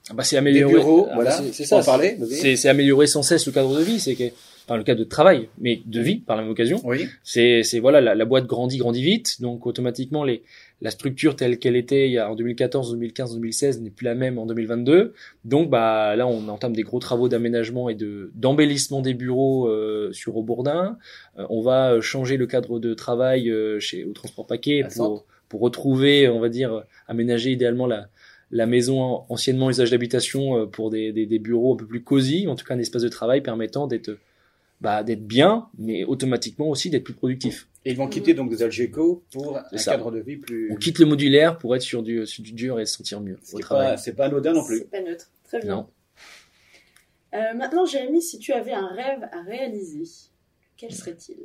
Ah 0.09 0.15
bah, 0.15 0.23
c'est 0.23 0.37
des 0.37 0.39
améliorer. 0.39 0.75
bureaux, 0.75 1.05
ah 1.07 1.09
bah, 1.09 1.15
voilà, 1.17 1.31
c'est- 1.53 1.65
ça. 1.65 1.83
parler. 1.83 2.17
C'est 2.31 2.69
améliorer 2.69 3.07
sans 3.07 3.23
cesse 3.23 3.47
le 3.47 3.53
cadre 3.53 3.77
de 3.79 3.83
vie, 3.83 3.99
c'est 4.01 4.15
que 4.15 4.25
enfin 4.69 4.77
le 4.77 4.85
cadre 4.85 4.99
de 5.01 5.05
travail, 5.05 5.49
mais 5.61 5.81
de 5.87 6.01
vie 6.01 6.17
par 6.17 6.37
la 6.37 6.43
même 6.43 6.51
occasion. 6.51 6.81
Oui, 6.85 7.07
C'est 7.23 7.63
c'est 7.63 7.79
voilà 7.79 8.01
la, 8.01 8.15
la 8.15 8.25
boîte 8.25 8.47
grandit 8.47 8.79
grandit 8.79 9.03
vite, 9.03 9.41
donc 9.41 9.67
automatiquement 9.67 10.25
les 10.25 10.43
la 10.83 10.91
structure 10.91 11.37
telle 11.37 11.59
qu'elle 11.59 11.75
était 11.77 12.07
il 12.07 12.13
y 12.13 12.19
a 12.19 12.31
en 12.31 12.35
2014, 12.35 12.93
2015, 12.93 13.35
2016 13.35 13.81
n'est 13.81 13.91
plus 13.91 14.05
la 14.05 14.15
même 14.15 14.39
en 14.39 14.45
2022. 14.47 15.15
Donc 15.45 15.71
bah 15.71 16.15
là 16.17 16.27
on 16.27 16.49
entame 16.49 16.75
des 16.77 16.83
gros 16.83 16.99
travaux 16.99 17.29
d'aménagement 17.29 17.89
et 17.89 17.95
de 17.95 18.31
d'embellissement 18.35 19.01
des 19.03 19.15
bureaux 19.15 19.69
euh, 19.69 20.11
sur 20.13 20.37
Aubourdin. 20.37 20.99
Euh, 21.39 21.47
on 21.49 21.63
va 21.63 21.93
euh, 21.93 22.01
changer 22.01 22.37
le 22.37 22.47
cadre 22.47 22.79
de 22.79 22.93
travail 22.95 23.49
euh, 23.51 23.79
chez 23.81 24.05
au 24.05 24.13
transport 24.13 24.47
paquet 24.47 24.83
À 24.83 24.87
pour 24.89 24.93
Centre. 24.93 25.25
Pour 25.57 25.65
retrouver 25.65 26.29
on 26.29 26.39
va 26.39 26.51
dire 26.51 26.85
aménager 27.09 27.51
idéalement 27.53 27.87
la 27.87 28.09
la 28.51 28.67
maison 28.67 29.01
en- 29.01 29.27
anciennement 29.31 29.71
usage 29.71 29.91
d'habitation 29.91 30.57
euh, 30.61 30.67
pour 30.67 30.91
des, 30.91 31.13
des, 31.13 31.25
des 31.27 31.39
bureaux 31.39 31.73
un 31.75 31.77
peu 31.77 31.87
plus 31.87 32.03
cosy, 32.05 32.47
en 32.47 32.55
tout 32.57 32.65
cas 32.67 32.75
un 32.75 32.79
espace 32.79 33.03
de 33.03 33.09
travail 33.09 33.41
permettant 33.41 33.87
d'être 33.87 34.19
bah, 34.83 35.03
d'être 35.03 35.27
bien, 35.27 35.69
mais 35.79 36.05
automatiquement 36.05 36.69
aussi 36.69 36.91
d'être 36.91 37.03
plus 37.05 37.15
productif. 37.15 37.67
et 37.87 37.93
ils 37.93 37.97
vont 37.97 38.07
quitter 38.09 38.35
donc 38.35 38.51
des 38.51 38.63
Algeco 38.63 39.25
pour 39.33 39.57
un 39.57 39.65
ça. 39.79 39.93
cadre 39.93 40.11
de 40.13 40.21
vie 40.21 40.37
plus... 40.37 40.71
On 40.71 40.77
quitte 40.77 40.99
le 40.99 41.07
modulaire 41.07 41.57
pour 41.57 41.75
être 41.75 41.81
sur 41.83 42.03
du, 42.03 42.27
sur 42.27 42.45
du 42.45 42.53
dur 42.53 42.79
et 42.79 42.85
se 42.87 42.97
sentir 42.99 43.21
mieux 43.23 43.35
au 43.37 43.39
C'est 43.43 43.59
travail. 43.61 43.93
pas, 43.93 43.97
c'est 43.97 44.13
pas 44.13 44.27
anodin 44.27 44.53
non 44.53 44.65
plus. 44.65 44.79
C'est 44.81 44.91
pas 44.91 45.01
neutre. 45.01 45.31
Très 45.45 45.61
bien. 45.61 45.75
Non. 45.77 45.87
Euh, 47.35 47.55
maintenant, 47.55 47.85
Jérémy, 47.87 48.21
si 48.23 48.39
tu 48.39 48.53
avais 48.53 48.73
un 48.73 48.89
rêve 48.89 49.27
à 49.33 49.43
réaliser, 49.43 50.05
quel 50.77 50.93
serait-il? 50.93 51.39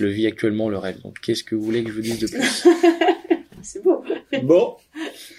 Je 0.00 0.06
le 0.06 0.10
vis 0.12 0.26
actuellement 0.26 0.70
le 0.70 0.78
rêve. 0.78 0.98
Donc 1.02 1.20
qu'est-ce 1.20 1.44
que 1.44 1.54
vous 1.54 1.60
voulez 1.62 1.84
que 1.84 1.90
je 1.90 1.94
vous 1.94 2.00
dise 2.00 2.18
de 2.20 2.26
plus 2.26 2.66
C'est 3.62 3.82
beau. 3.84 4.02
Bon, 4.42 4.76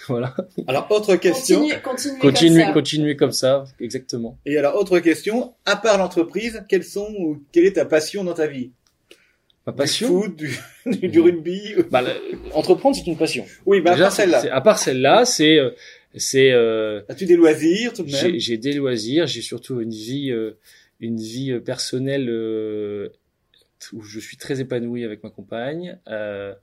voilà. 0.08 0.36
Alors, 0.68 0.86
autre 0.92 1.16
question. 1.16 1.68
Continuez, 1.82 1.82
continuez 1.82 2.20
Continuez, 2.20 2.60
comme 2.60 2.68
ça. 2.68 2.74
continuez 2.74 3.16
comme 3.16 3.32
ça, 3.32 3.64
exactement. 3.80 4.38
Et 4.46 4.56
alors, 4.60 4.76
autre 4.76 5.00
question. 5.00 5.56
À 5.66 5.76
part 5.76 5.98
l'entreprise, 5.98 6.64
quelles 6.70 6.84
sont 6.84 7.08
ou 7.18 7.42
quelle 7.52 7.66
est 7.66 7.74
ta 7.74 7.86
passion 7.86 8.24
dans 8.24 8.36
ta 8.36 8.46
vie? 8.46 8.70
Ma 9.66 9.74
passion. 9.74 10.08
Du 10.08 10.24
foot, 10.24 10.36
du, 10.36 10.60
du, 11.00 11.08
du 11.10 11.20
rugby 11.20 11.62
Bah, 11.90 12.04
entreprendre, 12.54 12.96
c'est 12.96 13.08
une 13.10 13.18
passion. 13.18 13.44
Oui, 13.66 13.82
bah, 13.82 13.92
à 13.92 13.94
Déjà, 13.96 14.04
part 14.06 14.12
c'est- 14.14 14.22
celle-là. 14.22 14.42
c'est- 14.42 14.50
à 14.52 14.62
part 14.62 14.78
celle-là, 14.78 15.26
c'est, 15.26 15.58
euh, 15.58 15.72
c'est, 16.16 16.52
euh, 16.52 17.02
As-tu 17.10 17.26
des 17.26 17.36
loisirs 17.38 17.94
tout 17.94 18.04
de 18.04 18.12
même? 18.12 18.38
j'ai 18.38 18.58
des 18.58 18.74
loisirs, 18.74 19.26
j'ai 19.26 19.42
surtout 19.42 19.82
une 19.82 19.90
vie, 19.90 20.30
euh, 20.30 20.60
une 21.00 21.18
vie 21.20 21.60
personnelle 21.66 22.28
euh, 22.30 23.10
où 23.94 24.02
je 24.02 24.20
suis 24.20 24.38
très 24.38 24.60
épanoui 24.62 25.04
avec 25.04 25.24
ma 25.24 25.30
compagne. 25.30 25.98
Euh, 26.08 26.54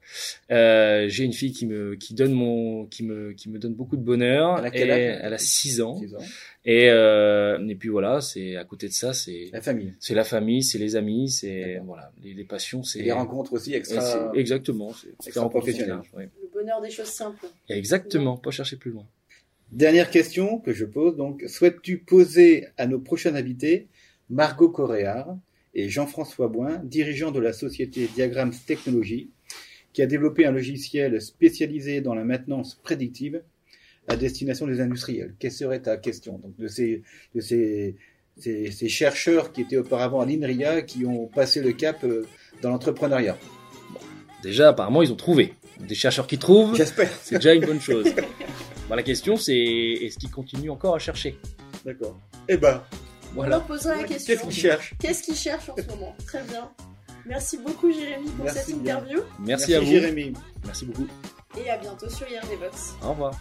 euh, 0.50 1.07
j'ai 1.09 1.24
une 1.24 1.33
fille 1.33 1.52
qui 1.52 1.66
me, 1.66 1.96
qui 1.96 2.14
donne 2.14 2.33
mon, 2.33 2.87
qui 2.87 3.04
me, 3.04 3.33
qui 3.33 3.48
me 3.50 3.59
donne 3.59 3.74
beaucoup 3.74 3.96
de 3.96 4.02
bonheur. 4.02 4.59
Elle 4.59 4.64
a 4.66 4.70
quel 4.70 4.88
Et 4.88 4.92
âge 4.92 5.20
elle 5.22 5.35
a 5.35 5.38
6 5.38 5.81
ans. 5.81 5.98
Six 5.98 6.14
ans. 6.14 6.18
Et, 6.64 6.88
euh, 6.90 7.66
et 7.66 7.74
puis 7.74 7.88
voilà, 7.88 8.20
c'est 8.20 8.57
à 8.57 8.64
côté 8.64 8.88
de 8.88 8.92
ça, 8.92 9.12
c'est, 9.12 9.48
La 9.52 9.61
famille. 9.61 9.94
c'est 10.00 10.14
la 10.14 10.24
famille, 10.24 10.62
c'est 10.62 10.78
les 10.78 10.96
amis, 10.96 11.31
c'est 11.31 11.81
voilà, 11.85 12.12
les, 12.22 12.35
les 12.35 12.44
passions, 12.44 12.83
c'est 12.83 12.98
Et 13.00 13.04
les 13.04 13.12
rencontres 13.12 13.52
aussi 13.54 13.74
extra. 13.74 14.33
exactement, 14.35 14.92
c'est 14.92 15.28
extra 15.28 15.48
professionnel. 15.48 16.00
ouais. 16.14 16.28
Le 16.42 16.48
bonheur 16.52 16.81
des 16.81 16.90
choses 16.90 17.07
simples. 17.09 17.46
Exactement, 17.68 18.37
pas 18.37 18.50
chercher 18.50 18.76
plus 18.76 18.90
loin. 18.90 19.07
Dernière 19.72 20.11
question 20.11 20.59
que 20.59 20.72
je 20.72 20.85
pose. 20.85 21.16
Donc, 21.16 21.44
souhaites-tu 21.46 21.98
poser 21.98 22.68
à 22.78 22.87
nos 22.87 22.98
prochains 22.98 23.35
invités 23.35 23.88
Margot 24.31 24.68
Coréard 24.70 25.37
et 25.74 25.88
Jean-François 25.88 26.48
Boin, 26.48 26.81
dirigeant 26.85 27.31
de 27.31 27.40
la 27.40 27.52
société 27.52 28.09
Diagrams 28.14 28.54
Technologies, 28.66 29.31
qui 29.92 30.02
a 30.02 30.07
développé 30.07 30.46
un 30.46 30.52
logiciel 30.52 31.20
spécialisé 31.20 32.00
dans 32.00 32.14
la 32.14 32.24
maintenance 32.24 32.78
prédictive 32.83 33.42
à 34.07 34.16
destination 34.16 34.66
des 34.66 34.81
industriels. 34.81 35.35
Quelle 35.38 35.52
serait 35.52 35.81
ta 35.81 35.96
question? 35.96 36.38
Donc, 36.38 36.57
de 36.57 36.68
ces, 36.68 37.02
de 37.35 37.40
ces, 37.40 37.96
ces, 38.38 38.70
ces 38.70 38.88
chercheurs 38.88 39.52
qui 39.52 39.62
étaient 39.62 39.76
auparavant 39.76 40.20
à 40.20 40.26
l'INRIA, 40.26 40.83
qui 40.83 41.04
ont 41.04 41.26
passé 41.26 41.61
le 41.61 41.72
cap 41.72 42.02
euh, 42.04 42.26
dans 42.62 42.70
l'entrepreneuriat 42.70 43.37
Déjà, 44.42 44.68
apparemment, 44.68 45.02
ils 45.02 45.12
ont 45.12 45.16
trouvé. 45.16 45.54
Des 45.81 45.94
chercheurs 45.94 46.26
qui 46.26 46.38
trouvent, 46.38 46.74
J'espère. 46.76 47.11
c'est 47.22 47.37
déjà 47.37 47.54
une 47.54 47.64
bonne 47.64 47.81
chose. 47.81 48.07
La 48.90 49.02
question, 49.02 49.37
c'est 49.37 49.54
est-ce 49.54 50.18
qu'ils 50.18 50.31
continuent 50.31 50.70
encore 50.70 50.94
à 50.94 50.98
chercher? 50.98 51.37
D'accord. 51.85 52.18
Eh 52.48 52.57
ben, 52.57 52.83
On 53.30 53.34
Voilà. 53.34 53.56
leur 53.56 53.66
posera 53.66 53.96
la 53.96 54.04
question. 54.04 54.34
qu'est-ce 54.34 54.42
qu'ils 54.44 54.52
cherchent 54.52 54.94
Qu'est-ce 55.00 55.22
qu'ils 55.22 55.36
cherchent 55.36 55.68
en 55.70 55.76
ce 55.76 55.82
moment? 55.88 56.14
Très 56.26 56.42
bien. 56.44 56.70
Merci 57.26 57.58
beaucoup 57.58 57.90
Jérémy 57.92 58.30
pour 58.30 58.44
Merci 58.46 58.58
cette 58.60 58.82
bien. 58.82 58.96
interview 58.98 59.20
Merci, 59.40 59.74
à 59.74 59.80
vous. 59.80 59.86
Jérémy. 59.86 60.32
Merci 60.64 60.86
beaucoup. 60.86 61.06
et 61.58 61.68
à 61.70 61.76
bientôt 61.76 62.08
sur 62.08 62.26
IRD 62.30 62.58
Vox. 62.60 62.94
Au 63.02 63.10
revoir. 63.10 63.34